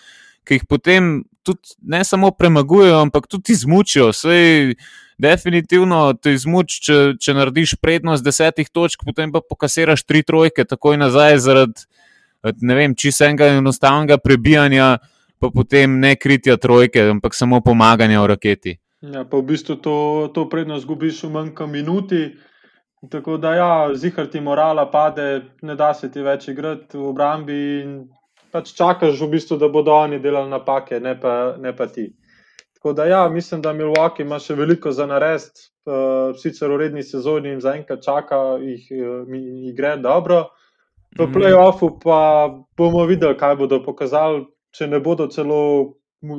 [0.45, 1.11] ki jih potem
[1.45, 4.11] tudi ne samo premagujejo, ampak tudi izmučijo.
[4.13, 4.75] Sej,
[5.21, 10.97] definitivno te izmuč, če, če narediš prednost desetih točk, potem pa pokasiraš tri trojke, takoj
[11.01, 11.89] nazaj, zaradi
[12.61, 14.95] ne vem, čistega enostavnega prebijanja,
[15.41, 18.77] pa potem ne kritja trojke, ampak samo pomaganja v raketi.
[19.01, 19.97] Ja, pa v bistvu to,
[20.33, 22.21] to prednost zgubiš v manjka minuti.
[23.09, 27.61] Tako da, ja, zihar ti morala pade, ne da se ti več igrati v obrambi
[27.81, 27.95] in
[28.53, 32.11] pač čakaš v bistvu, da bodo oni delali napake, ne pa, ne pa ti.
[32.77, 37.03] Tako da, ja, mislim, da Milwaukee ima še veliko za narediti, uh, sicer v redni
[37.05, 40.43] sezoni jim zaenkrat čaka, jih, uh, jih gre dobro.
[41.17, 41.33] V mhm.
[41.35, 42.19] playoffu pa
[42.77, 44.45] bomo videli, kaj bodo pokazali,
[44.77, 45.61] če ne bodo celo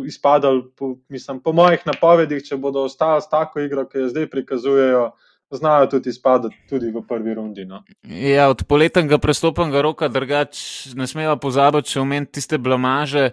[0.06, 4.30] izpadali, po, mislim, po mojih napovedih, če bodo ostali s tako igro, ki jo zdaj
[4.30, 5.08] prikazujejo
[5.56, 7.64] znajo tudi izpadati tudi v prvi rundi.
[7.64, 7.82] No.
[8.08, 10.60] Ja, od poletnega prestopnega roka, drugač
[10.96, 13.30] ne smemo pozabiti, če omeniti tiste blamaže.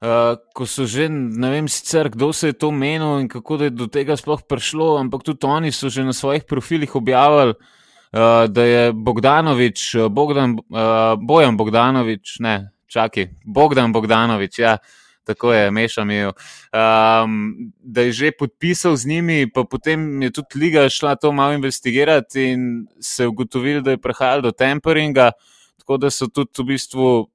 [0.00, 3.68] Uh, ko so že, ne vem, sicer kdo se je to menil in kako je
[3.68, 8.64] do tega sploh prišlo, ampak tudi oni so že na svojih profilih objavili, uh, da
[8.64, 16.10] je Bogdanovič, Bogdan, uh, Bojan Bogdanovič, ne, čakaj, Bogdan Bogdanovič, ja, uh, tako je, mešam
[16.10, 16.32] jo.
[16.72, 21.52] Um, da je že podpisal z njimi, pa potem je tudi Liga šla to malo
[21.52, 25.32] investigirati in se ugotovili, da je prihajalo do temperinga,
[25.78, 27.30] tako da so tudi v bistvu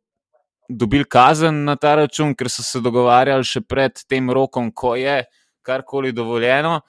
[0.69, 5.23] dobili kazen na ta račun, ker so se dogovarjali še pred tem rokom, ko je
[5.65, 6.81] karkoli dovoljeno.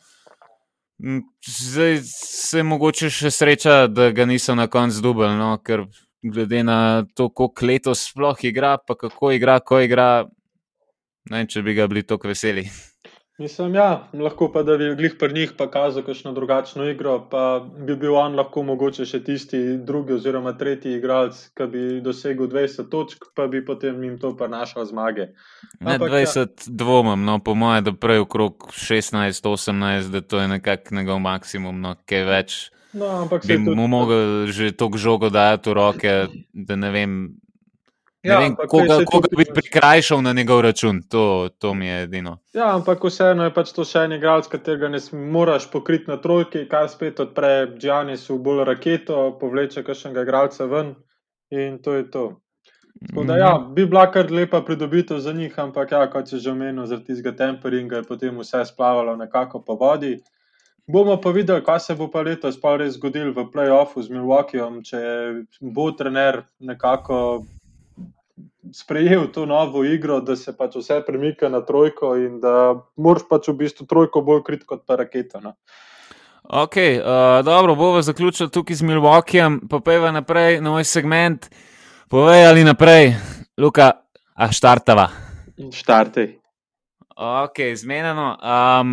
[1.46, 5.56] Zdaj se mogoče še sreča, da ga niso na koncu dubljali, no?
[5.64, 5.84] ker
[6.22, 10.26] glede na to, koliko letos sploh igra, pa kako igra, ko igra,
[11.30, 12.68] Ne, če bi ga bili tako veseli.
[13.38, 17.96] Mislim, ja, lahko pa da bi glih pri njih pokazal kakšno drugačno igro, pa bi
[17.96, 23.28] bil on lahko mogoče še tisti drugi oziroma tretji igralec, ki bi dosegel 20 točk,
[23.36, 25.28] pa bi potem jim to prenašal zmage.
[25.80, 26.46] Ne, Ampak 20 ja.
[26.80, 31.92] dvomim, no, po mojem, da prej okrog 16-18, da to je nekako njegov maksimum, no,
[32.08, 32.58] kaj več.
[32.96, 33.76] No, ampak Bi se tudi.
[33.76, 36.14] mu mogel že toliko žogo dajati v roke,
[36.54, 37.36] da ne vem,
[38.26, 41.02] Ja, vem ampak koga, veš, koga bi prikrajšal na njegov račun.
[41.12, 42.38] To, to mi je edino.
[42.54, 45.00] Ja, ampak vseeno je pač to še en igralec, katerega ne
[45.36, 50.96] moraš pokriti na trojki, kar spet odpre Džanisu bolj raketo, povleče kakšnega igralca ven
[51.54, 52.26] in to je to.
[53.08, 56.50] Tako da, ja, bi bila kar lepa pridobitev za njih, ampak ja, kot si že
[56.50, 60.16] omenil, zaradi tistega temperinga je potem vse splavalo nekako po vodi.
[60.88, 64.82] Bomo pa videli, kaj se bo pa letos pa res zgodilo v playoffu z Milwaukeeom,
[64.86, 65.00] če
[65.60, 67.42] bo trener nekako
[68.76, 73.48] sprejel to novo igro, da se pač vse premika na trojko in da moraš pač
[73.48, 75.40] v bistvu trojko bolj krit kot pa raketo.
[75.40, 75.54] No.
[76.44, 81.48] Ok, uh, dobro, bomo zaključili tukaj z Milwaukeeom, pa peva naprej na moj segment.
[82.12, 83.16] Povej ali naprej,
[83.58, 83.90] Luka,
[84.36, 85.08] a štartava.
[85.72, 86.36] Štartej.
[87.16, 88.36] Ok, zmenjeno.
[88.36, 88.92] Um,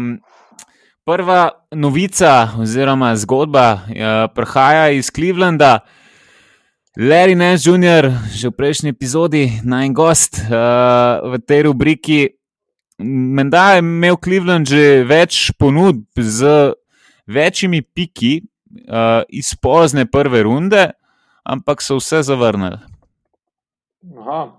[1.06, 5.84] prva novica oziroma zgodba uh, prihaja iz Clevelanda.
[6.94, 12.38] Larry Nash Jr., že v prejšnji epizodi, naj gost uh, v tej rubriki.
[13.02, 16.70] Menda je imel Cleveland že več ponudb z
[17.26, 18.46] večjimi piki
[18.86, 20.94] uh, iz pozne prve runde,
[21.42, 22.78] ampak so vse zavrnili.
[24.14, 24.54] Aha.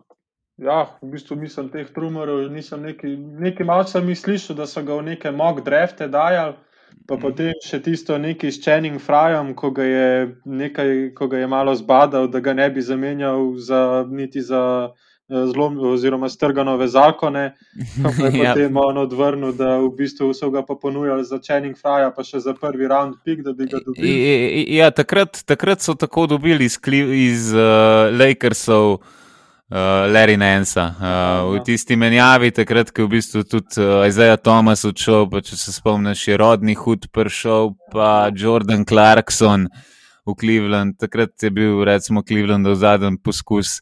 [0.59, 3.14] Ja, v bistvu mislim, teh rumorjev nisem nekaj,
[3.47, 6.59] nekaj malce mi slišal, da so ga v neke mock drafte dajali.
[7.07, 10.11] Pa potem še tisto nekaj s Channing Fryom, ko ga je,
[10.49, 15.45] nekaj, ko ga je malo zbadal, da ga ne bi zamenjal za, niti za eh,
[15.53, 17.51] zlom oziroma strganove zakone.
[18.01, 18.55] Pa je Ja.
[18.55, 22.40] potem on odvrnil, da v bistvu so ga pa ponujali za Channing Frya, pa še
[22.40, 24.64] za prvi round pick, da bi ga dobili.
[24.72, 26.80] Ja, takrat, takrat so tako dobili iz,
[27.12, 29.05] iz uh, Lakersov
[29.70, 30.84] uh, Larry Nansa.
[30.84, 31.64] Uh, v Aha.
[31.64, 35.72] tisti menjavi, takrat, ko je v bistvu tudi uh, Isaiah Thomas odšel, pa če se
[35.72, 39.68] spomniš, je rodni hud prišel, pa Jordan Clarkson
[40.26, 40.98] v Cleveland.
[41.00, 43.80] Takrat je bil, recimo, Clevelandov zadnji poskus,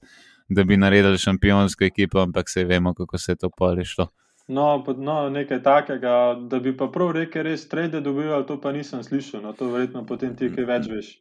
[0.48, 4.10] da bi naredili šampionsko ekipo, ampak se vemo, kako se je to polišlo.
[4.48, 9.02] No, no, nekaj takega, da bi pa prav rekel, res trade dobivali, to pa nisem
[9.02, 9.40] slišal.
[9.40, 11.12] No, to verjetno potem ti kaj več veš.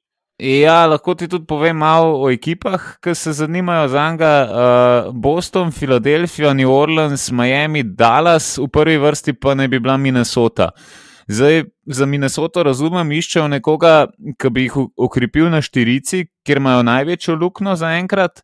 [0.42, 4.34] Ja, lahko ti tudi povem malo o ekipah, ki se zanimajo za njega.
[4.50, 10.72] Uh, Boston, Filadelfija, New Orleans, Miami, Dallas, v prvi vrsti pa naj bi bila Minnesota.
[11.28, 14.08] Zdaj, za Minnesoto razumem, iščejo nekoga,
[14.42, 18.42] ki bi jih okrepil na štirici, kjer imajo največjo luknjo zaenkrat.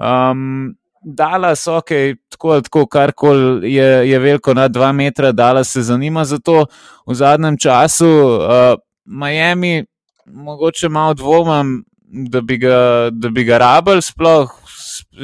[0.00, 0.72] Um,
[1.04, 1.92] Dallas, ok,
[2.32, 6.64] tako ali tako, karkoli je, je veliko nad 2 metra, Dallas se zanima za to.
[7.06, 9.84] V zadnjem času uh, Miami,
[10.26, 14.52] mogoče malo dvomim, da bi ga, da bi ga rabili, sploh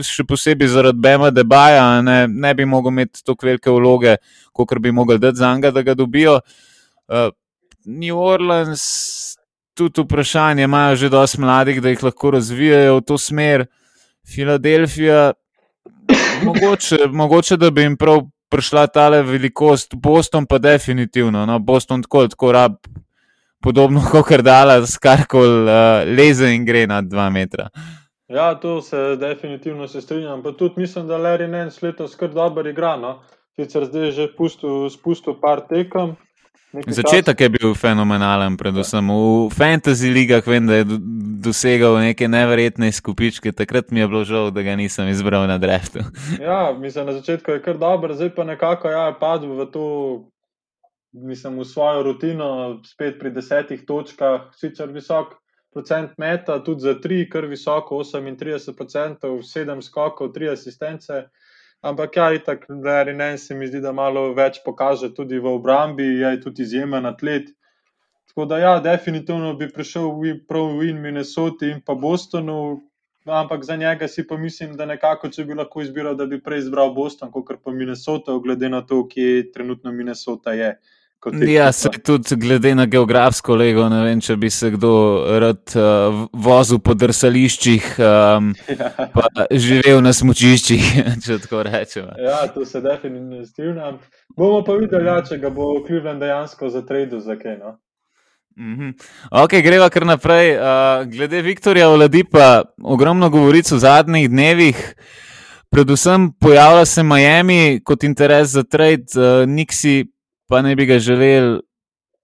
[0.03, 4.17] še posebej zaradi Bema Debaja, ne, ne bi mogel imeti tako velike vloge,
[4.53, 6.41] kot bi mogel dati za njega, da ga dobijo.
[7.09, 7.31] Uh,
[7.85, 8.83] New Orleans,
[9.75, 13.67] tudi vprašanje, imajo že dosti mladih, da jih lahko razvijajo v to smer.
[14.35, 15.33] Filadelfija,
[16.45, 18.23] mogoče, mogoče da bi jim prav
[18.53, 21.47] prišla ta velikost, Boston pa definitivno.
[21.47, 22.77] No, Boston tako, tako rab,
[23.63, 27.69] podobno kot dala, skarkoli uh, leze in gre na dva metra.
[28.29, 30.43] Ja, to se definitivno se strinjam.
[30.43, 32.97] Pa tudi mislim, da Larry Nance letos kar dobro igra.
[32.97, 33.21] No?
[33.57, 36.17] Sicer zdaj je že pustil, spustil par tekem.
[36.73, 40.47] Začetek je bil fenomenalen, predvsem v fantasy ligah.
[40.47, 40.99] Vem, da je do-
[41.45, 43.53] dosegal neke neverjetne skupičke.
[43.53, 45.99] Takrat mi je bilo žal, da ga nisem izbral na draftu.
[45.99, 46.43] časa.
[46.43, 49.85] Ja, mislim, na začetku je kar dobro, zdaj pa nekako ja, je padel v to,
[51.13, 55.37] mislim, v svojo rutino, spet pri desetih točkah, sicer visok
[55.73, 61.25] procent meta, tudi za tri, kar visoko, 38 procentov, sedem skokov, tri asistence.
[61.83, 66.05] Ampak ja, itak, Larry Nance se mi zdi, da malo več pokaže tudi v obrambi,
[66.21, 67.51] je tudi izjemen atlet.
[68.29, 72.81] Tako da, ja, definitivno bi prišel v, prav v in Minnesoti in pa Bostonu,
[73.27, 76.67] ampak za njega si pa mislim, da nekako, če bi lahko izbiral, da bi prej
[76.67, 80.77] izbral Boston, kot pa Minnesota, glede na to, kje trenutno Minnesota je.
[80.77, 81.73] kot Ja, ekipa.
[81.73, 84.91] se tudi glede na geografsko lego, ne vem, če bi se kdo
[85.39, 88.51] rad uh, vozil po drsališčih, um,
[89.15, 90.89] pa živel na smočiščih,
[91.25, 92.17] če tako rečemo.
[92.19, 94.01] Ja, tu se definitivno strinjam.
[94.37, 97.59] Bomo pa videli, ja, če ga bo Cleveland dejansko zatredil za kaj.
[97.61, 97.77] No?
[98.59, 98.97] Mhm.
[99.45, 100.57] Ok, greva kar naprej.
[100.59, 104.81] Uh, glede Viktorja Oladipa, ogromno govoric v zadnjih dnevih.
[105.73, 110.12] Predvsem pojavlja se Miami kot interes za trade, uh, Nixi
[110.53, 111.61] pa ne bi ga želeli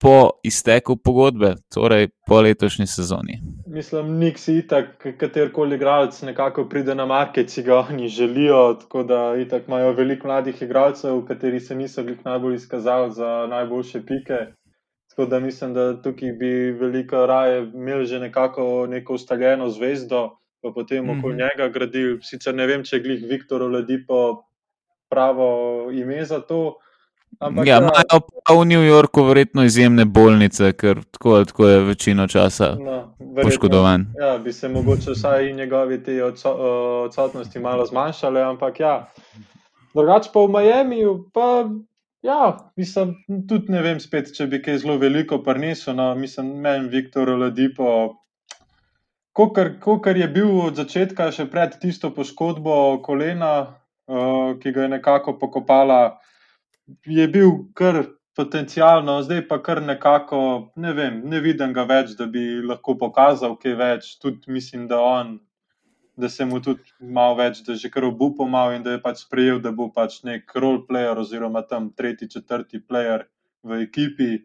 [0.01, 3.39] po izteku pogodbe, torej po letošnji sezoni.
[3.67, 8.75] Mislim, nik si itak, katerkoli igralec nekako pride na market, si ga oni želijo.
[8.81, 14.03] Tako da itak imajo veliko mladih igralcev, kateri se niso bili najbolj izkazali za najboljše
[14.07, 14.39] pike.
[15.11, 20.29] Tako da mislim, da tukaj bi veliko raje imeli že nekako neko ustaljeno zvezdo,
[20.63, 21.49] pa potem okoli mm -hmm.
[21.57, 22.19] njega gradili.
[22.23, 24.45] Sicer ne vem, če je glih Viktor Oladipo
[25.11, 25.49] pravo
[25.93, 26.77] ime za to.
[27.39, 31.81] Ampak, ja, ja, imajo pa v New Yorku verjetno izjemne bolnice, ker tako, tako je
[31.87, 34.07] večino časa no, poškodovan.
[34.19, 38.95] Ja, bi se mogoče vsaj njegovi te odsotnosti malo zmanjšale, ampak ja.
[39.95, 41.05] Drugače pa v Miami,
[41.35, 41.71] pa
[42.23, 43.15] ja, mislim,
[43.49, 45.95] tudi ne vem spet, če bi kaj zelo veliko prinesel.
[45.95, 48.19] No, mislim, meni Viktor Ladipo,
[50.03, 53.53] kar je bil od začetka, še pred tisto poškodbo kolena,
[54.11, 56.19] uh, ki ga je nekako pokopala
[57.07, 58.05] je bil kar
[58.37, 63.57] potencijalno, zdaj pa kar nekako, ne vem, ne vidim ga več, da bi lahko pokazal
[63.59, 64.11] kaj več.
[64.23, 65.39] Tudi mislim, da on.
[66.19, 69.03] Da se mu tudi malo več, da je že kar obupal malo in da je
[69.03, 73.29] pač sprejel, da bo pač nek role player oziroma tam tretji, četrti player
[73.63, 74.41] v ekipi.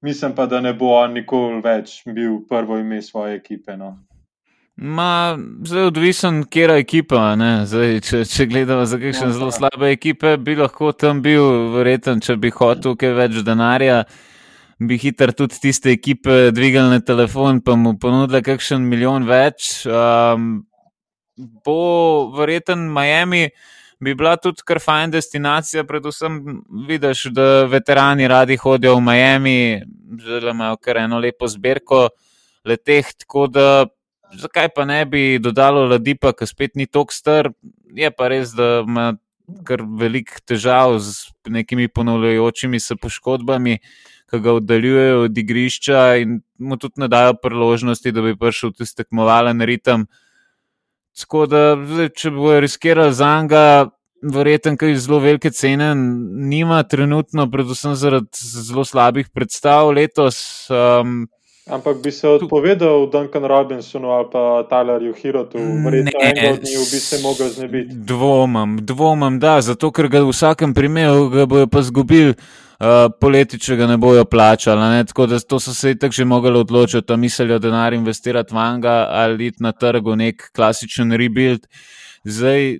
[0.00, 3.76] Mislim pa, da ne bo on nikoli več bil prvo ime svoje ekipe.
[3.76, 3.98] No.
[4.80, 5.34] Ma,
[5.66, 7.22] zdaj, odvisen, kje je ekipa.
[7.66, 12.22] Zdaj, če, če gledamo za kakšne ja, zelo slabe ekipe, bi lahko tam bil, verjeten,
[12.22, 14.04] če bi hotel kaj več denarja,
[14.78, 19.82] bi hitro tudi tiste ekipe dvigali na telefon in mu ponudili kakšen milijon več.
[19.90, 20.62] Um,
[21.38, 23.48] bo verjeten Miami.
[23.98, 26.38] Bi bila tudi kar fajn destinacija, predvsem
[26.86, 29.58] vidiš, da veterani radi hodijo v Miami,
[30.22, 32.04] zelo imajo kar eno lepo zbirko
[32.62, 33.86] leteh, tako da
[34.36, 37.50] zakaj pa ne bi dodalo Ladipa, ki spet ni tako star,
[37.94, 39.12] je pa res, da ima
[39.64, 43.78] kar velik težav z nekimi ponavljajočimi se poškodbami,
[44.28, 49.02] ki ga oddaljujejo od igrišča in mu tudi ne dajo priložnosti, da bi prišel tisti
[49.04, 50.04] tekmovalen ritem.
[51.18, 51.62] Tako da,
[52.14, 53.88] če bo riskiral za njega,
[54.22, 58.28] verjetno, kaj zelo velike cene, nima trenutno, predvsem zaradi
[58.68, 60.68] zelo slabih predstav letos.
[60.70, 61.26] Um,
[61.68, 67.00] Ampak bi se odpovedal Duncan Robinsonu ali pa Tylerju Hirotu, verjetno enega od njih bi
[67.00, 67.94] se mogel znebiti.
[67.94, 72.34] Dvomam, dvomam, da, zato ker ga v vsakem primeru ga bojo pa zgubili.
[72.78, 74.80] Uh, poleti, če ga ne bojo plačali.
[74.80, 75.04] Ne?
[75.04, 79.08] Tako da to so se tako že mogli odločiti, da mislijo denar investirati v Anga
[79.10, 81.66] ali iti na trgu nek klasičen rebuild.
[82.24, 82.78] Zdaj,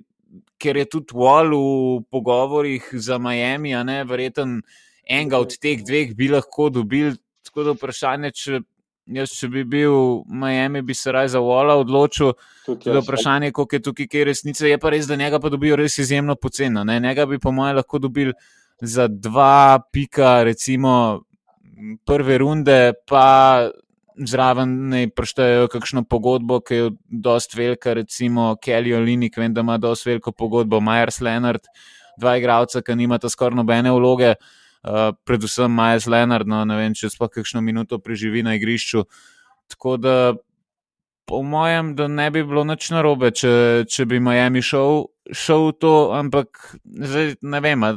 [0.57, 4.61] ker je tudi Wall v pogovorih za Miami, a ne verjeten
[5.03, 7.17] enega od teh dveh bi lahko dobili.
[7.43, 8.61] Tako da vprašanje, če
[9.09, 12.35] Jaz, če bi bil v Miami, bi se raje za Walla odločil.
[12.67, 14.69] Tudi vprašanje, koliko je tukaj kaj resnice.
[14.69, 16.83] Je pa res, da njega pa dobijo res izjemno poceni.
[17.01, 18.33] Njega bi, po mojem, lahko dobili
[18.81, 21.23] za dva pika, recimo
[22.05, 23.69] prve runde, pa
[24.19, 29.77] zraven ne preštejejo kakšno pogodbo, ki je dost velika, recimo Kelly Olinik, vem, da ima
[29.77, 31.65] dost veliko pogodbo, Myers Leonard,
[32.19, 34.35] dva igralca, ki nimata skoraj nobene vloge.
[34.83, 39.03] Eh, predvsem Miles Leonard, no, ne vem, če sploh kakšno minuto preživi na igrišču.
[39.67, 40.13] Tako da,
[41.27, 43.51] po mojem, da ne bi bilo nič narobe, če,
[43.91, 45.03] če bi Miami šel,
[45.35, 47.83] šel v to, ampak zdaj ne vem.
[47.83, 47.91] A,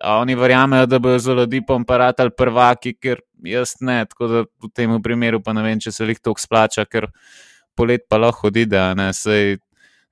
[0.00, 4.00] a oni verjamejo, da bojo zelo dipom paratali prvaki, ker jaz ne.
[4.08, 7.10] Tako da v tem primeru pa ne vem, če se jih to splača, ker
[7.76, 8.80] polet pa lahko odide,
[9.12, 9.60] sej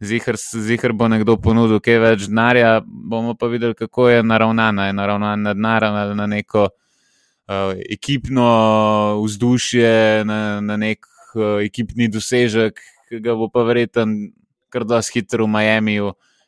[0.01, 4.87] zihar bo nekdo ponudil kaj več denarja, bomo pa videli, kako je naravnana.
[4.89, 12.09] Je naravnana na denar ali na neko uh, ekipno vzdušje, na, na nek uh, ekipni
[12.09, 14.33] dosežek, ki ga bo pa verjeten
[14.71, 15.99] kar dosti hitro v Miami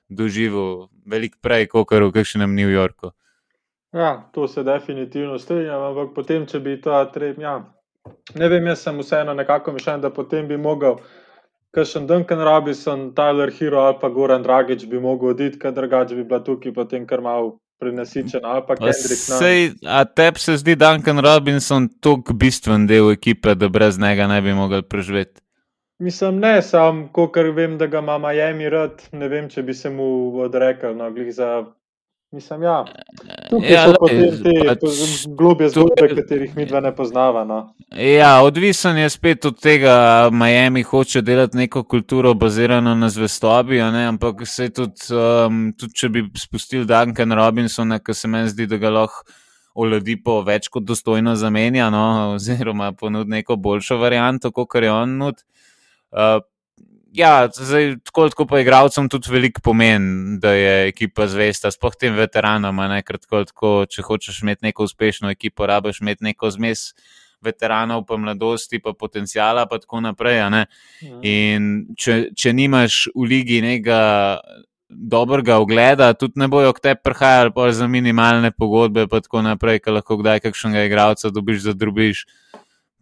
[0.09, 3.13] doživel, veliko prej, kot v kakšnem New Yorku.
[3.93, 7.57] Ja, to se definitivno strinjam, ampak potem, če bi to treba, ja,
[8.39, 11.03] ne vem, jaz sem vseeno nekako mišljen, da potem bi mogel
[11.73, 16.19] Kaj še Duncan Robinson, Tyler Hero ali pa Goran Dragič bi mogel oditi, ker drugače
[16.19, 18.45] bi bila tukaj potem kar malo prenasičena.
[18.45, 19.23] Ali pa Kendrick.
[19.25, 24.43] Sej, a tebi se zdi Duncan Robinson tako bistven del ekipe, da brez njega ne
[24.45, 25.41] bi mogel preživeti?
[26.03, 29.91] Mislim, ne, sam, ker vem, da ga ima Miami rad, ne vem, če bi se
[29.91, 30.07] mu
[30.43, 31.63] odrekel, no, glih za
[32.33, 32.85] Mislim, ja.
[33.51, 34.85] Tukaj ja, so potem te pač,
[35.37, 37.43] globje zgodbe, tukaj, katerih mi dva ne poznava.
[37.45, 37.59] No.
[37.93, 44.47] Ja, odvisen je spet od tega, Miami hoče delati neko kulturo bazirano na zvestobi, ampak
[44.49, 48.95] se tudi, um, tudi, če bi spustili Duncan Robinsona, ki se meni zdi, da ga
[48.97, 49.29] lahko
[49.85, 52.07] oladi po več kot dostojno zamenja, no,
[52.39, 55.45] oziroma ponudi neko boljšo varianto, kot je on nud.
[56.13, 56.41] Uh,
[57.13, 62.17] ja, zdaj, tako, tako pa igravcem tudi veliko pomeni, da je ekipa zvesta, sploh tem
[62.17, 62.81] veteranom.
[63.07, 66.93] Ker tako, tako, če hočeš imeti neko uspešno ekipo, rabiš imeti neko zmes
[67.43, 70.39] veteranov, pa mladosti, pa potencijala, pa tako naprej.
[70.41, 70.65] Ja.
[71.27, 74.03] In če, če nimaš v ligi nekega
[74.93, 79.97] dobrega ogleda, tudi ne bojo k tebi prihajali za minimalne pogodbe, pa tako naprej, ker
[79.97, 82.27] lahko kdaj kakšnega igralca dobiš, zadrubiš,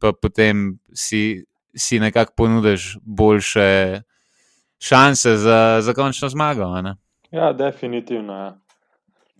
[0.00, 1.44] pa potem si
[1.74, 4.00] si nekako ponudiš boljše
[4.80, 6.82] šanse za, za končno zmago.
[6.82, 6.96] Ne?
[7.30, 8.32] Ja, definitivno.
[8.32, 8.58] Ja.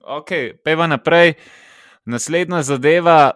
[0.02, 0.28] Ok,
[0.64, 1.32] peva naprej.
[2.04, 3.30] Naslednja zadeva.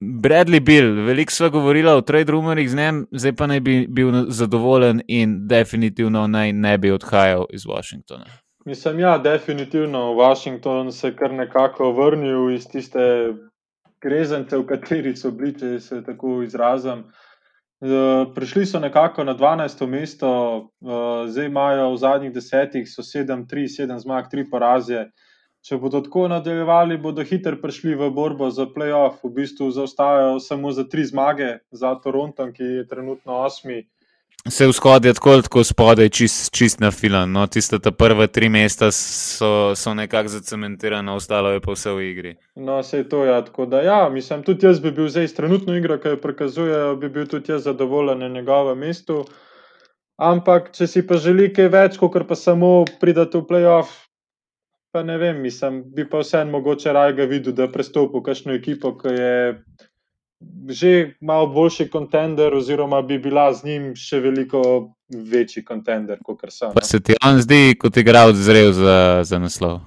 [0.00, 4.12] Bradley Bill, veliko smo govorili o trade rumorjih z njim, zdaj pa naj bi bil
[4.28, 8.24] zadovoljen in definitivno naj ne bi odhajal iz Washingtona.
[8.64, 13.32] Mislim, ja, definitivno Washington se je kar nekako vrnil iz tiste
[14.00, 16.98] grezence, v kateri so bili, če se tako izrazim.
[16.98, 17.27] Eh,
[18.34, 19.86] prišli so nekako na 12.
[19.86, 20.30] mesto,
[20.80, 25.10] uh, zdaj imajo v zadnjih desetih, so 7-3, 7 zmag, 3 poraze.
[25.62, 30.72] Če bodo tako nadaljevali, bodo hitro prišli v borbo za playoff, v bistvu zaostajajo samo
[30.72, 33.82] za 3 zmage za Toronto, ki je trenutno 8
[34.48, 37.32] se vzhod je tako, tako spodaj, čist, čist na filan.
[37.32, 42.06] No, tiste ta prva tri mesta so, so nekako zacementirane, ostalo je pa vse v
[42.10, 42.36] igri.
[42.56, 45.34] No, se je to, ja, tako da ja, mislim, tudi jaz bi bil zdaj s
[45.34, 49.24] trenutno igro, ki jo prikazujejo, bi bil tudi jaz zadovoljen na njegovem mestu.
[50.18, 54.08] Ampak, če si pa želi kaj več, kot pa samo pridati v playoff,
[54.92, 58.96] pa ne vem, mislim, bi pa vseeno mogoče raje videl, da prestopi v kakšno ekipo,
[58.98, 59.36] ki je
[60.68, 64.62] že malo boljši kontender, oziroma bi bila z njim še veliko
[65.08, 66.72] večji kontender, kot sem.
[66.74, 69.80] Pa se ti on zdi, kot igralec, zrel za, za naslov?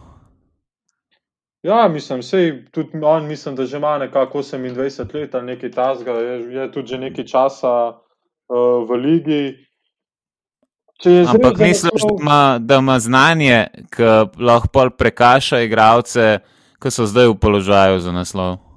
[1.64, 6.12] Ja, mislim, sej, tudi on, mislim, da že ima nekako 28 let ali nekaj tasga,
[6.12, 9.44] je, je tudi že nekaj časa uh, v ligi.
[11.06, 12.18] Ampak misliš, naslov...
[12.18, 14.04] da, ima, da ima znanje, ki
[14.42, 16.40] lahko prekaša igralce,
[16.82, 18.71] ki so zdaj v položaju za naslov?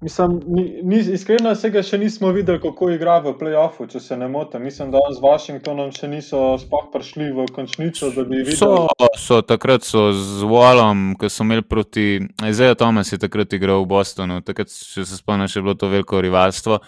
[0.00, 4.16] Mislim, ni, ni, iskreno se ga še nismo videli, kako igra v playoffu, če se
[4.16, 4.62] ne motim.
[4.62, 8.12] Mislim, da z Washingtonom še niso sploh prišli v končnico.
[8.54, 8.70] So,
[9.18, 12.06] so takrat so z Wallom, ki so imeli proti
[12.46, 14.38] Ezeju Thomas, je takrat igral v Bostonu.
[14.46, 16.78] Takrat, če se spomniš, je bilo to veliko rivalstvo.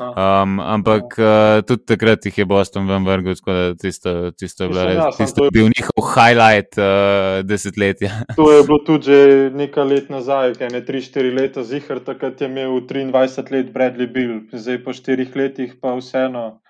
[0.00, 4.70] Um, ampak uh, tudi takrat jih je Boston ven vrgel, tako da tisto, tisto je
[4.72, 4.96] bilo res.
[4.96, 8.10] Ja, tisto je bil njihov highlight uh, desetletja.
[8.40, 9.18] To je bilo tudi
[9.52, 14.40] nekaj let nazaj, kaj ne 3-4 leta zihar, takrat je imel 23 let Bradley Bill,
[14.52, 16.62] zdaj po 4 letih pa vseeno.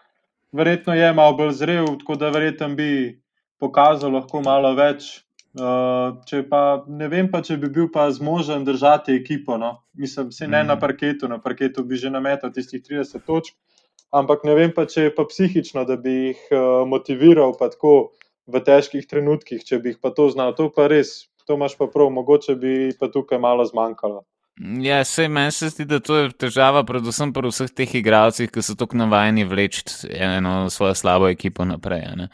[0.52, 2.90] Verjetno je malo bolj zrel, tako da verjetno bi
[3.62, 5.20] pokazal lahko malo več.
[5.50, 9.56] Uh, če pa ne vem, pa, če bi bil pa zmožen držati ekipo.
[9.58, 9.80] No?
[9.98, 10.70] Mislim, se ne mm.
[10.70, 13.56] na parketu, na parketu bi že nametal tistih 30 točk,
[14.14, 18.12] ampak ne vem pa, če je pa psihično, da bi jih uh, motiviral pa tako
[18.46, 20.54] v težkih trenutkih, če bi jih pa to znal.
[20.54, 24.22] To pa res, to imaš pa prav, mogoče bi pa tukaj malo zmanjkalo.
[24.60, 28.62] Ja, se meni se zdi, da to je težava, predvsem pri vseh teh igralcih, ki
[28.62, 32.04] so tako navajeni vleči eno svojo slabo ekipo naprej.
[32.20, 32.28] Ne?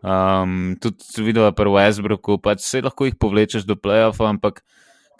[0.00, 4.62] Um, tudi videl pri Westbrooku, pač se lahko jih povlečeš do playoffa, ampak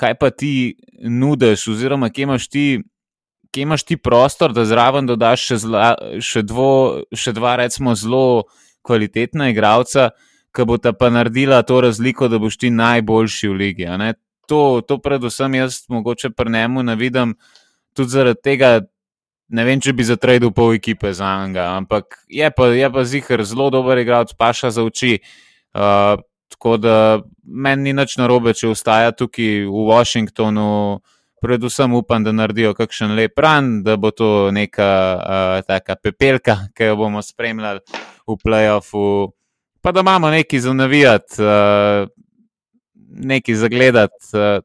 [0.00, 2.64] kaj pa ti nudiš, oziroma kje imaš ti,
[3.52, 5.92] kje imaš ti prostor, da zraven dodaš še, zla,
[6.24, 8.48] še, dvo, še dva, recimo, zelo
[8.86, 10.14] kvalitetna igralca,
[10.56, 13.86] ki bo ta pa naredila to razliko, da boš ti najboljši v ligi
[14.50, 17.36] to, to predvsem jaz mogoče prnemu navidim
[17.94, 18.80] tudi zaradi tega.
[19.50, 23.42] Ne vem, če bi zatredil pol ekipe za njega, ampak je pa, je pa zihar
[23.42, 25.18] zelo dober igralec, paša za oči.
[25.74, 26.22] Uh,
[26.54, 26.94] tako da
[27.42, 31.00] meni ni nič narobe, če ostaja tukaj v Washingtonu.
[31.40, 34.88] Predvsem upam, da naredijo kakšen lep ran, da bo to neka
[35.18, 37.80] uh, taka pepelka, ki jo bomo spremljali
[38.28, 39.04] v playoffu.
[39.80, 41.42] Pa da imamo nekaj za navijati.
[41.42, 42.10] Uh,
[43.10, 44.62] nekaj zagledati, uh,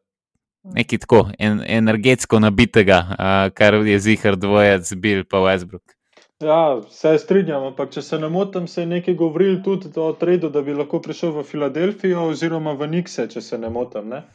[0.74, 5.95] nekaj tako en, energetsko nabitega, uh, kar je zihar dvojec, bil pa Westbrook.
[6.43, 10.49] Ja, se strinjam, ampak če se ne motim, se je nekaj govorili tudi o tredu,
[10.51, 14.09] da bi lahko prišel v Filadelfijo oziroma v Nikse, če se ne motim.
[14.11, 14.26] Ne?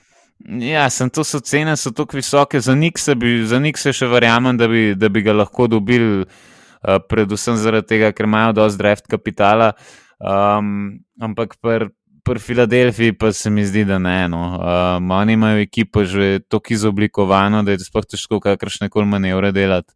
[0.64, 4.56] Ja, sem to so cene, so tako visoke, za Nikse, bi, za Nikse še verjamem,
[4.56, 9.10] da bi, da bi ga lahko dobili, uh, predvsem zaradi tega, ker imajo dosti draft
[9.10, 9.74] kapitala.
[10.20, 11.92] Um, ampak pri
[12.24, 14.28] pri Filadelfiji pa se mi zdi, da ne.
[14.28, 14.42] No.
[14.58, 19.94] Um, oni imajo ekipo že tako izoblikovano, da je sploh težko kakršne koli manevre delati.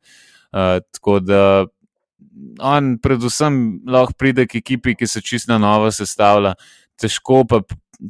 [0.55, 1.67] Uh, tako da
[2.61, 6.55] on, predvsem, lahko pride k ekipi, ki se čisto na novo sestavlja.
[7.01, 7.61] Težko pa,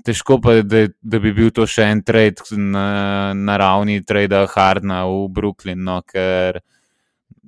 [0.04, 5.04] težko pa da, da bi bil to še en trade na, na ravni trade Hardna
[5.08, 6.60] v Brooklynu, no, ker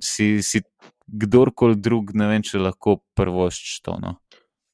[0.01, 0.63] si, si
[1.07, 3.97] kdorkoli drug, ne vem, če lahko prvošč to.
[4.01, 4.17] No.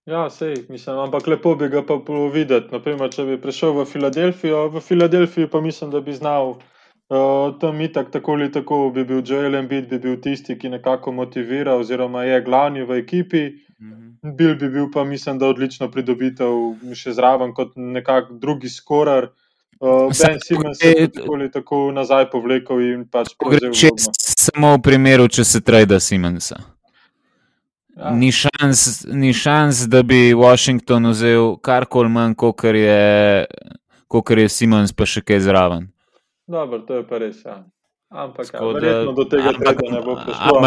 [0.05, 2.67] Ja, sej, mislim, ampak lepo bi ga pa bilo videti.
[2.75, 7.79] Naprimer, če bi prišel v Filadelfijo, v Filadelfiji pa mislim, da bi znal uh, tam
[7.81, 12.25] itak tako ali tako, bi bil Joel Embiid, bi bil tisti, ki nekako motivira oziroma
[12.27, 13.45] je glavni v ekipi.
[13.79, 14.35] Mhm.
[14.35, 16.51] Bil bi bil pa mislim, da odlično pridobitev
[16.95, 19.31] še zraven kot nekak drugi skorar.
[19.79, 23.95] Uh, ben Simons je tako ali tako nazaj povlekel in pač prevzel.
[24.19, 26.59] Samo v primeru, če se trajda Simonsa.
[27.97, 28.11] Ja.
[28.11, 33.45] Ni, šans, ni šans, da bi Washington vzel karkoli manj, kot je,
[34.37, 35.91] je Simons, pa še kaj zraven.
[36.49, 37.43] Dobro, to je pa res.
[37.45, 37.61] Ja.
[38.13, 40.57] Ampak, ja, verjetno do tega ne bo prišlo.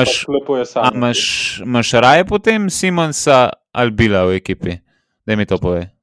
[1.62, 4.78] Imaš raje potem Simonsa ali Bila v ekipi?
[5.26, 5.95] Da mi to pove.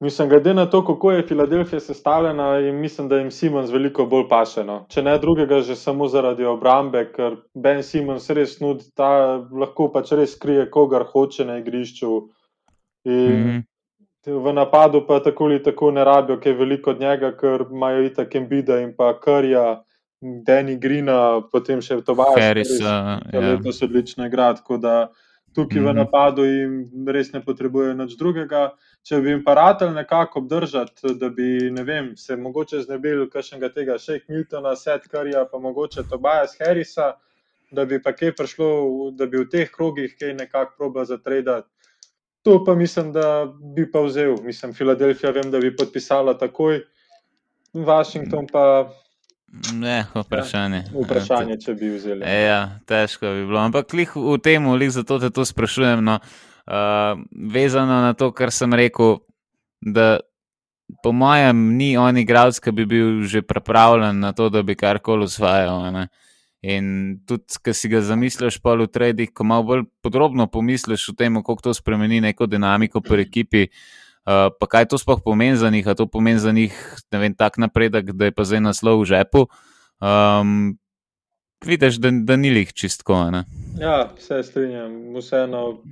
[0.00, 4.28] Mislim, glede na to, kako je Filadelfija sestavljena, in mislim, da jim Simons veliko bolj
[4.28, 4.86] pašeno.
[4.88, 9.10] Če ne drugega, že samo zaradi obrambe, ker Ben Simons res nudi, da
[9.52, 12.22] lahko pač res krije, kogar hoče na igrišču.
[13.04, 13.66] In mm -hmm.
[14.26, 18.02] V napadu pa tako ali tako ne rabijo, ker je veliko od njega, ker imajo
[18.04, 19.82] i tako Embida in pa Karja,
[20.20, 24.54] Deni Grina, potem še Tobaš, ki je letos odlično igral.
[24.56, 25.08] Tako da
[25.54, 25.88] tukaj mm -hmm.
[25.88, 25.98] v mhm.
[25.98, 28.70] napadu jim res ne potrebujejo nič drugega.
[29.06, 34.28] Če bi jim paratelj nekako obdržati, da bi vem, se mogoče znebili kakšnega tega Shake
[34.28, 37.14] Miltona, Seth Karja, pa mogoče Tobajas Harrisa,
[37.72, 38.68] da bi pa kaj prišlo,
[39.16, 41.68] da bi v teh krogih kaj nekako proba zatredati.
[42.42, 44.36] To pa mislim, da bi pa vzel.
[44.42, 46.82] Mislim, Filadelfija, vem, da bi podpisala takoj,
[47.72, 48.90] Washington pa.
[49.74, 50.84] Ne, vprašanje.
[50.86, 52.22] Ja, vprašanje, če bi vzeli.
[52.22, 53.58] E, ja, težko bi bilo.
[53.58, 56.04] Ampak v tem, zato te to sprašujem.
[56.04, 59.18] No, uh, vezano na to, kar sem rekel,
[59.82, 60.20] da
[61.02, 65.26] po mojem ni on igralec, ki bi bil že pripravljen na to, da bi karkoli
[65.26, 65.90] usvajal.
[65.94, 66.06] Ne.
[66.62, 71.16] In tudi, ki si ga zamisliš, pa v tradih, ko malo bolj podrobno pomisliš o
[71.18, 75.70] tem, kako to spremeni neko dinamiko pri ekipi, uh, pa kaj to sploh pomeni za
[75.70, 76.74] njih, a to pomeni za njih,
[77.12, 79.46] vem, tak napredek, da je pa zdaj naslov v žepu.
[80.00, 80.78] Um,
[81.64, 83.30] vidiš, da, da ni jih čistko.
[83.30, 83.44] Ne?
[83.80, 85.14] Ja, se strinjam.
[85.16, 85.82] Vseeno,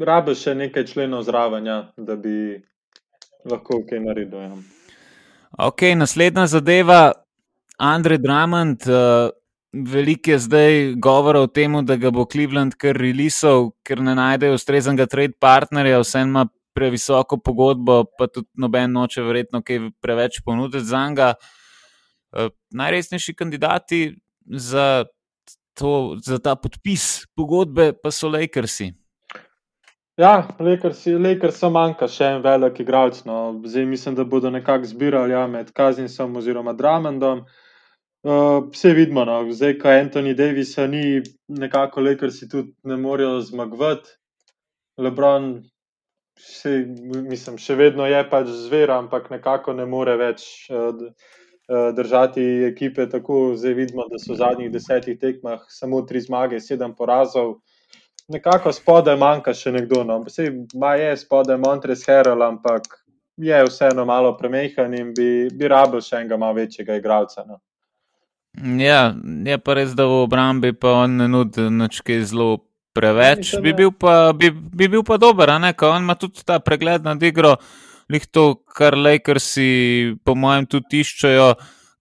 [0.00, 2.60] rabiš še nekaj členov zraven, ja, da bi
[3.44, 4.40] lahko kaj naredil.
[4.40, 4.56] Ja.
[5.68, 7.12] Ok, naslednja zadeva.
[7.78, 9.30] Andrej Dramond, uh,
[9.74, 14.54] Veliko je zdaj govora o tem, da ga bo Cleveland kar releasal, ker ne najdejo
[14.54, 16.44] ustreznega trade partnerja, vse ima
[16.74, 21.34] previsoko pogodbo, pa tudi noben noče verjetno kaj preveč ponuditi za njega.
[22.34, 24.16] Uh, najresnejši kandidati
[24.46, 25.04] za,
[25.78, 28.92] to, za ta podpis pogodbe pa so Lakersi.
[30.16, 33.24] Ja, Lakersi, Lakersi manjka še en velik igralec.
[33.26, 33.38] No.
[33.66, 37.44] Zdaj mislim, da bodo nekako zbirali ja, med Kazinsom oziroma Dramondom.
[38.24, 39.40] Uh, vse vidimo, no.
[39.52, 44.14] zdaj, ko Anthony Davis ni, nekako lekar si tudi ne morejo zmagovati.
[45.02, 45.64] Lebron,
[46.40, 46.84] še,
[47.28, 51.04] mislim, še vedno je pač zver, ampak nekako ne more več uh,
[51.96, 53.06] držati ekipe.
[53.10, 57.58] Tako zdaj vidimo, da so v zadnjih desetih tekmah samo tri zmage, sedem porazov.
[58.28, 60.02] Nekako spodaj manjka še nekdo.
[60.04, 60.22] No.
[60.24, 62.88] Vse je spodaj Montres Herald, ampak
[63.36, 67.44] je vseeno malo premehen in bi, bi rabil še enega malo večjega igralca.
[67.48, 67.60] No.
[68.78, 69.14] Ja,
[69.46, 72.62] je pa res, da v obrambi pa on ne nudi nič zelo
[72.94, 73.54] preveč.
[73.62, 76.60] Bi bil pa, bi, bi bil pa dober, a ne, ker on ima tudi ta
[76.62, 77.56] pregled nad igro,
[78.12, 81.54] lih to, kar Lakersi, po mojem, tudi iščejo,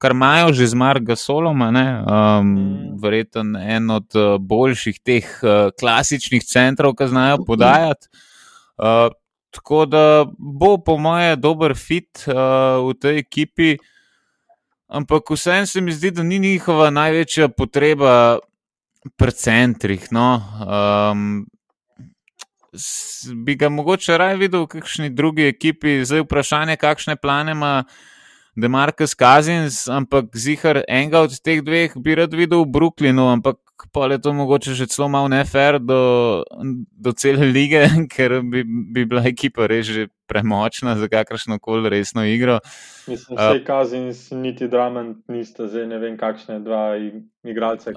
[0.04, 2.94] kar imajo že z Marga Soloma, ne, um, mm.
[3.02, 8.12] verjeten en od uh, boljših teh uh, klasičnih centrov, ki znajo podajati.
[8.78, 9.10] Uh,
[9.54, 13.76] tako da bo, po mojem, dober fit uh, v tej ekipi.
[14.94, 18.38] Ampak vseeno se mi zdi, da ni njihova največja potreba
[19.18, 20.08] pri centrih.
[20.12, 20.41] No.
[20.64, 21.45] Um,
[23.45, 27.84] bi ga mogoče raje videl v kakšni drugi ekipi, zdaj vprašanje, kakšne plane ima
[28.56, 33.58] Demarcus Kazins, ampak zihar enega od teh dveh bi rad videl v Brooklynu, ampak
[33.91, 36.43] pa je to mogoče že celo malo nefer do,
[36.91, 42.26] do cele lige, ker bi, bi bila ekipa res že premočna za kakršno koli resno
[42.26, 42.59] igro.
[43.07, 46.95] Mislim, da se kazni, niti Dramen, nista zdaj ne vem, kakšne dva
[47.43, 47.93] igralce.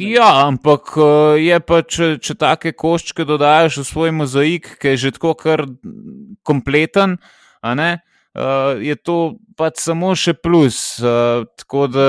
[0.00, 0.96] Ja, ampak
[1.38, 5.66] je pa, če, če take koščke dodajaš v svoj mozaik, ki je že tako kar
[6.42, 7.18] kompleten,
[7.62, 7.90] a ne?
[8.34, 10.98] Uh, je to pač samo še plus.
[11.02, 12.08] Uh, tako da,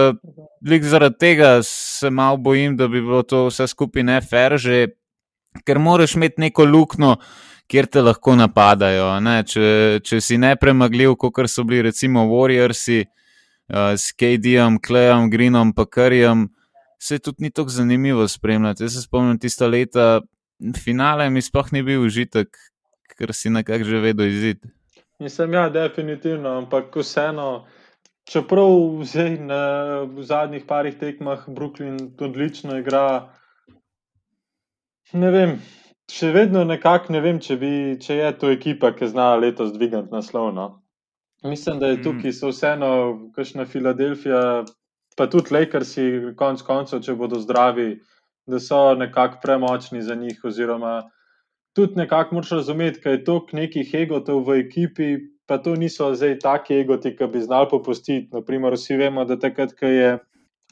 [0.81, 4.93] zaradi tega se malo bojim, da bi bilo to vse skupaj ne fair, že,
[5.65, 7.15] ker moraš imeti neko luknjo,
[7.71, 9.13] kjer te lahko napadajo.
[9.47, 15.73] Če, če si ne premagljiv, kot so bili recimo Warriorsi uh, s KD-jem, Klejom, Greenom,
[15.73, 16.49] pa Karjem.
[17.01, 18.83] se tudi ni tako zanimivo spremljati.
[18.83, 20.21] Jaz se spomnim tista leta,
[20.83, 22.53] finale mi sploh ni bil užitek,
[23.17, 24.59] ker si nekako že vedel izid.
[25.21, 27.67] Mislim, ja, definitivno, ampak vseeno.
[28.25, 29.61] Čeprav zdaj na,
[30.09, 33.29] v zadnjih parih tekmah Brooklyn odlično igra,
[35.13, 35.53] ne vem,
[36.09, 40.09] še vedno nekako ne vem, če, bi, če je to ekipa, ki zna letos dvigati
[40.13, 40.67] naslovno.
[41.43, 42.03] Mislim, da je mm.
[42.07, 42.91] tukaj so vseeno,
[43.37, 44.43] kakšna Filadelfija,
[45.17, 47.91] pa tudi Lakersi, konc koncev, če bodo zdravi,
[48.49, 50.41] da so nekako premočni za njih.
[50.49, 51.03] Oziroma,
[51.73, 56.39] tudi nekako moraš razumeti, da je to nekih egotov v ekipi, pa to niso zdaj
[56.39, 58.29] taki egoti, ki bi znali popustiti.
[58.31, 60.17] Naprimer, vsi vemo, da takrat, ko je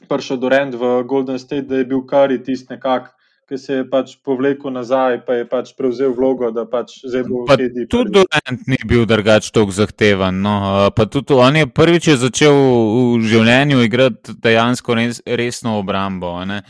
[0.08, 3.10] prišel Durant v Golden State, da je bil Kari tisti nekak.
[3.50, 7.40] Ki se je pač povlekel nazaj, pa je pač prevzel vlogo, da pač zdaj bo
[7.48, 7.88] vse delal.
[7.90, 10.38] Tudi Durant ni bil drugač tako zahteven.
[10.44, 10.52] No.
[10.94, 16.36] Pa tudi on je prvič je začel v življenju igrati dejansko res, resno obrambo.
[16.46, 16.60] Ne.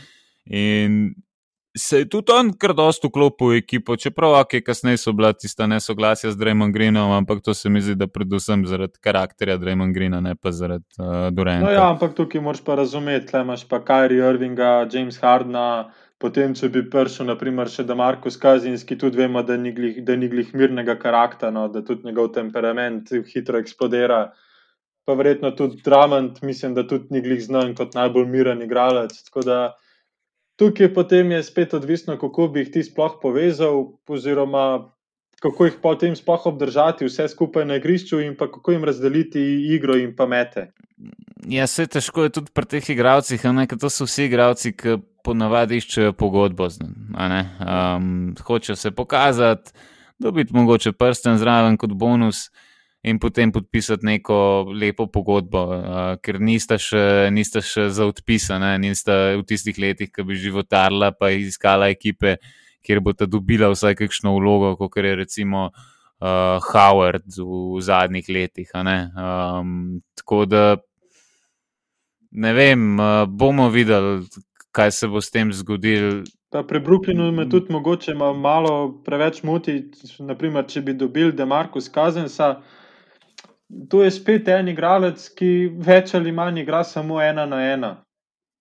[0.49, 1.13] In
[1.77, 5.67] se je tudi on kar dosto vklopil v ekipo, čeprav okay, kasneje so bila tista
[5.67, 10.19] nesoglasja z Drejmom Greenom, ampak to se mi zdi, da predvsem zaradi karakterja Drejma Greena,
[10.21, 11.65] ne pa zaradi uh, Duranta.
[11.65, 15.91] No ja, ampak tukaj moraš pa razumeti, da imaš pa Kyrie Irvinga, James Hardna.
[16.21, 20.13] Potem, če bi prišel, naprimer, še da Markus Kazinski, tudi vemo, da ni glih, da
[20.15, 24.27] ni glih mirnega karaktera, no, da tudi njegov temperament hitro eksplodira.
[25.07, 29.17] Pa verjetno tudi Dramond, mislim, da tudi ni glih znan kot najbolj miren igralec.
[29.31, 29.57] Tako da
[30.55, 34.91] tukaj potem je spet odvisno, kako bi jih ti sploh povezal, oziroma
[35.41, 39.41] kako jih potem sploh obdržati, vse skupaj na igrišču, in kako jim razdeliti
[39.73, 40.67] igro in pamete.
[41.49, 45.79] Ja, se težko je tudi pri teh igravcih, ker to so vsi igravci, ki ponavadi
[45.81, 46.67] iščejo pogodbo.
[46.69, 49.73] Um, hočejo se pokazati,
[50.21, 52.51] dobiti mogoče prsten zraven kot bonus
[53.03, 54.35] in potem podpisati neko
[54.77, 60.25] lepo pogodbo, uh, ker nista še, nista še za odpisane, nista v tistih letih, ki
[60.25, 62.37] bi životarila, pa iskala ekipe,
[62.85, 68.69] kjer bo ta dobila vsaj kakšno vlogo, kot je recimo uh, Howard v, zadnjih letih.
[68.77, 70.77] Um, tako da
[72.31, 74.27] ne vem, uh, bomo videli,
[74.71, 76.21] kaj se bo s tem zgodilo.
[76.51, 79.87] Pa pri Brooklynu me tudi mogoče malo preveč moti,
[80.19, 82.59] naprimer, če bi dobili Demarko Skazensa
[83.89, 85.51] to je spet en igralec, ki
[85.85, 87.91] več ali manj igra samo ena na ena.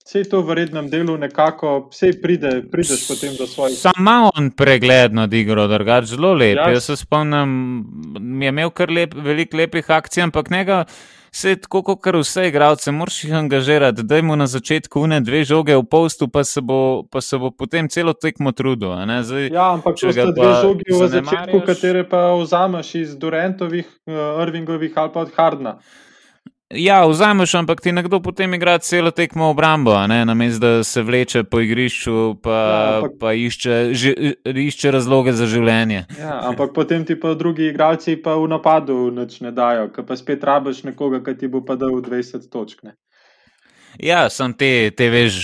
[0.01, 3.77] Vse to v rednem delu nekako, vse pride, prideš potem do svojih.
[3.79, 6.57] Sam malo on pregledno igro, drugač zelo lep.
[6.57, 6.71] Ja.
[6.73, 7.53] Jaz se spomnim,
[8.43, 10.85] je imel kar lep, veliko lepih akcij, ampak njega.
[11.31, 15.77] Vse tako, kot vse igralce, moraš jih angažirati, da jim na začetku une dve žoge
[15.79, 18.97] v postu, pa se bo, pa se bo potem celo tekmo trudil.
[19.23, 24.43] Zdaj, ja, ampak če so dve žogi v začetku, katere pa vzameš iz Durantovih, uh,
[24.43, 25.79] Irvingovih ali pa od Hardna.
[26.75, 31.61] Ja, vzameš, ampak ti nekdo potem igra celo tekmo obrambo, namesto da se vleče po
[31.61, 33.13] igrišču, pa, ja, ampak...
[33.21, 34.15] pa išče, ži,
[34.45, 36.05] išče razloge za življenje.
[36.21, 40.15] Ja, ampak potem ti pa drugi igralci pa v napadu nič ne dajo, ker pa
[40.17, 42.85] spet rabiš nekoga, ki ti bo pa dal 20 točk.
[42.87, 42.95] Ne?
[43.99, 45.41] Ja, sem te, te veš,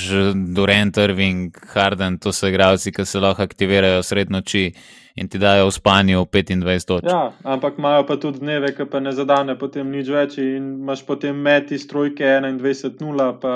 [0.55, 4.69] Durant, Irving, Harden, to so igralci, ki se lahko aktivirajo sred noči
[5.17, 7.09] in ti dajo v spanju 25 točk.
[7.09, 11.07] Ja, ampak imajo pa tudi dneve, ki pa ne zadane potem nič več in imaš
[11.09, 13.55] potem meti strojke 21-0, pa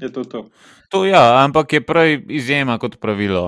[0.00, 0.44] je to to.
[0.90, 3.44] To ja, ampak je prej izjema kot pravilo.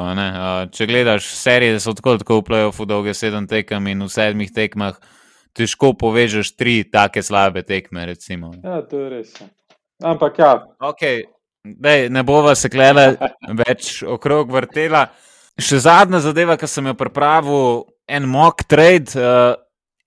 [0.70, 5.00] Če gledaš serije, so tako tako v play-offu dolge sedem tekem in v sedmih tekmah.
[5.52, 8.06] Težko povežeš tri take slabe tekme.
[8.06, 8.54] Recimo.
[8.62, 9.34] Ja, to je res.
[9.40, 9.50] Ja.
[10.12, 10.52] Ampak ja.
[10.78, 11.26] Okay.
[11.62, 13.12] Dej, ne bova se klele
[13.66, 15.04] več okrog vrtela.
[15.60, 19.52] Še zadnja zadeva, ki sem jo pripravil, en mock trade uh,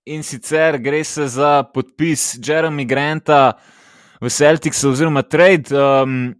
[0.06, 3.54] in sicer gre se za podpis Jeremy Granta
[4.18, 5.70] v Celticsu, oziroma trade.
[5.70, 6.34] Um,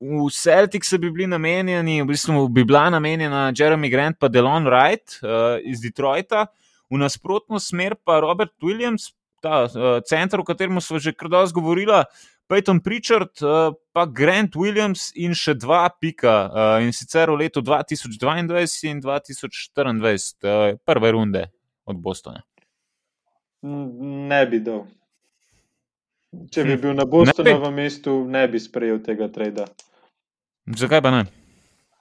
[0.00, 5.20] v Celticsu bi bili namenjeni, v bistvu bi bila namenjena Jeremy Grant pa Delon Wright
[5.20, 6.48] uh, iz Detroita,
[6.92, 11.56] v nasprotno smer pa Robert Williams, ta uh, center, o katerem smo že kar dosti
[11.56, 12.04] govorili.
[12.50, 17.62] Peyton Pritchard, uh, pa Grant Williams in še dva pika, uh, in sicer v letu
[17.62, 21.44] 2022 in 2024, uh, prve runde
[21.86, 22.42] od Bostona.
[23.62, 24.82] Ne bi dal.
[26.50, 26.80] Če bi hm.
[26.82, 29.68] bil na Bostonovem mestu, ne bi sprejel tega trada.
[30.66, 31.22] Zakaj pa ne?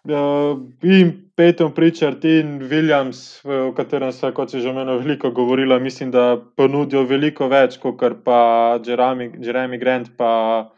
[0.08, 5.80] Uh, in Peyton Pritchard in Williams, o katerem se, kot si že omenil, veliko govorila,
[5.80, 10.72] mislim, da ponudijo veliko več kot pa Jeremy, Jeremy Grant pa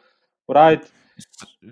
[0.49, 0.89] Wright.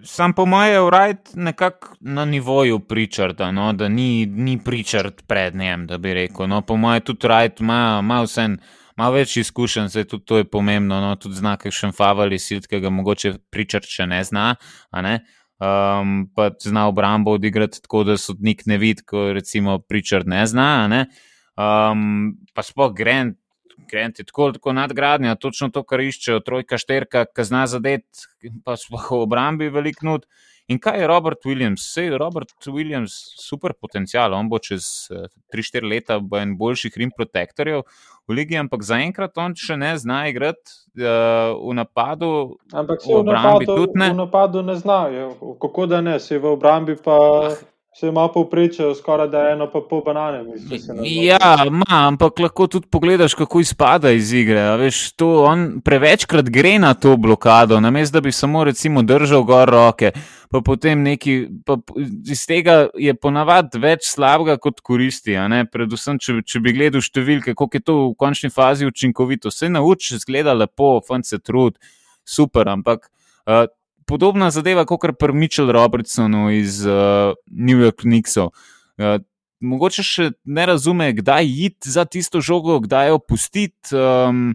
[0.06, 5.88] Sam po mojem, Wright nekako na nivoju Pritcharda, no, da ni, ni Pritchard pred njem,
[5.90, 6.48] da bi rekel.
[6.48, 8.48] No, po mojem, tudi Wright ima, ima vse.
[9.00, 12.82] Malo več izkušenj, zdaj tudi to je pomembno, no, tudi znak, kakšen favali silt, ki
[12.84, 14.48] ga mogoče pričar, če ne zna.
[15.06, 15.14] Ne?
[15.60, 20.88] Um, pa zna obrambo odigrati tako, da sodnik ne vidi, ko recimo pričar ne zna.
[20.88, 21.06] Ne?
[21.60, 23.38] Um, pa sploh Grant,
[23.90, 28.28] Grant je tako, tako nadgradnja, točno to, kar iščejo, trojka, šterka, ki zna zadeti,
[28.64, 30.28] pa sploh v obrambi velik nud.
[30.70, 31.82] In kaj je Robert Williams?
[31.90, 35.10] Vse je Robert Williams super potencial, on bo čez
[35.54, 37.82] 3-4 leta en boljših rim protektorjev
[38.30, 42.30] v ligi, ampak zaenkrat on še ne zna igrati uh, v napadu.
[42.70, 44.12] Ampak se v, v obrambi tudi ne.
[44.14, 45.00] V napadu ne zna,
[45.62, 47.18] kako da ne, se v obrambi pa.
[47.50, 47.60] Ah.
[48.00, 50.44] Se ima povprečje skoraj da eno, pa pol banane.
[50.44, 54.62] Mislim, ja, ma, ampak lahko tudi pogledaš, kako izpada iz igre.
[54.80, 59.70] Veš, to, on prevečkrat gre na to blokado, namesto da bi samo recimo, držal gor
[59.70, 60.14] roke.
[60.50, 61.34] Pa potem neki,
[61.66, 61.76] pa
[62.32, 65.36] iz tega je ponavadi več slabega kot koristi.
[65.72, 69.52] Predvsem, če, če bi gledal številke, koliko je to v končni fazi učinkovito.
[69.52, 71.76] Vse nauči, zgleda lepo, fant se trud,
[72.24, 73.12] super, ampak.
[73.44, 73.68] Uh,
[74.10, 78.50] podobna zadeva kot pri Mitchellu Robertsonu iz uh, New York Knicksov.
[78.98, 79.22] Uh,
[79.62, 83.96] mogoče še ne razume, kdaj iti za tisto žogo, kdaj jo pustiti.
[83.96, 84.54] Um,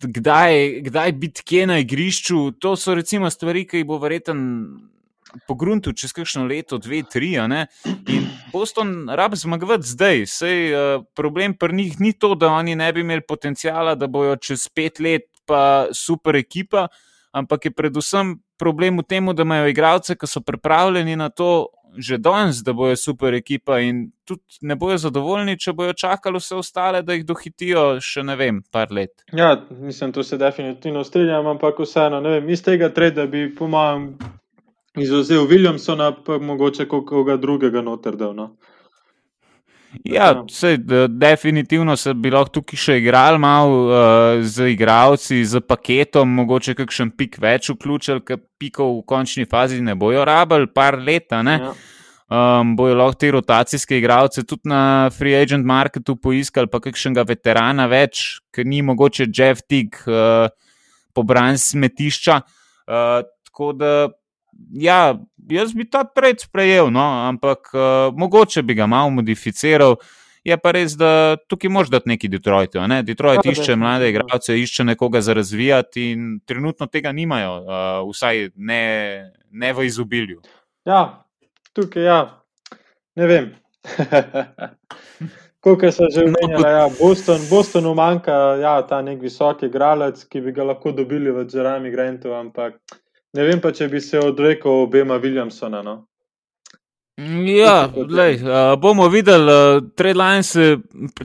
[0.00, 0.54] Kdaj,
[0.86, 4.38] kdaj biti kje na igrišču, to so recimo stvari, ki bo verjeten
[5.44, 7.34] pogruntu čez kakšno leto, dve, tri.
[7.36, 10.24] In Boston rab zmagovati zdaj.
[10.24, 14.40] Sej, uh, problem pri njih ni to, da oni ne bi imeli potencijala, da bojo
[14.40, 19.68] čez pet let pa super ekipa, uh, ampak je predvsem problem v tem, da imajo
[19.70, 24.76] igralce, ki so pripravljeni na to že danes, da bojo super ekipa in tudi ne
[24.76, 29.24] bojo zadovoljni, če bojo čakali vse ostale, da jih dohitijo še ne vem, par let.
[29.34, 33.66] Ja, mislim, tu se definitivno strinjam, ampak vseeno, ne vem, iz tega treda bi, po
[33.66, 34.12] mojem,
[35.02, 38.34] izuzel Williamsona, pa mogoče koga drugega notrdel.
[38.38, 38.52] No?
[40.04, 40.76] Ja, se,
[41.08, 47.10] definitivno se bi lahko tukaj še igral malo uh, z igravci, z paketom, mogoče kakšen
[47.18, 51.42] pik več vključil, ker pikov v končni fazi ne bojo rabili, par leta.
[51.42, 51.72] Ja.
[52.30, 57.88] Um, bojo lahko te rotacijske igralce tudi na free agent marketu poiskali, pa kakšnega veterana
[57.90, 60.46] več, ker ni mogoče Jeff Tig uh,
[61.18, 62.38] pobran smetišča.
[62.86, 63.94] Uh, tako da
[64.72, 65.18] ja,
[65.50, 67.80] jaz bi ta trend sprejel, no, ampak uh,
[68.16, 69.96] mogoče bi ga malo modificiral.
[70.44, 72.78] Je pa res, da tukaj moš dati neki Detroit.
[72.88, 73.02] Ne?
[73.04, 78.48] Detroit ja, išče mlade igralce, išče nekoga za razvijati in trenutno tega nimajo, uh, vsaj
[78.56, 78.84] ne,
[79.50, 80.40] ne v izobilju.
[80.88, 81.26] Ja,
[81.76, 82.20] tukaj ja,
[83.20, 83.52] ne vem.
[85.60, 88.32] Kot se že omenjalo, ja, Boston, Bostonu manjka
[88.62, 92.80] ja, ta nek visoki igralec, ki bi ga lahko dobili v Jeremy Grantu, ampak
[93.36, 95.84] Ne vem pa, če bi se odrekel obema Williamsona.
[95.86, 96.00] No?
[97.44, 99.82] Ja, lej, uh, bomo videli, uh,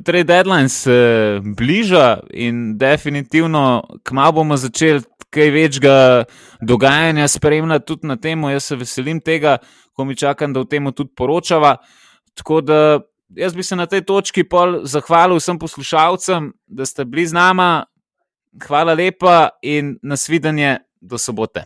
[0.03, 5.01] trade deadline se bliža in definitivno, kmalo bomo začeli
[5.35, 6.23] kaj večjega
[6.61, 8.43] dogajanja spremljati tudi na tem.
[8.43, 9.57] Jaz se veselim tega,
[9.93, 11.75] ko mi čakam, da o tem tudi poročava.
[12.35, 12.99] Tako da
[13.35, 17.85] jaz bi se na tej točki pol zahvalil vsem poslušalcem, da ste bili z nama.
[18.67, 21.65] Hvala lepa in nasvidenje do sobote.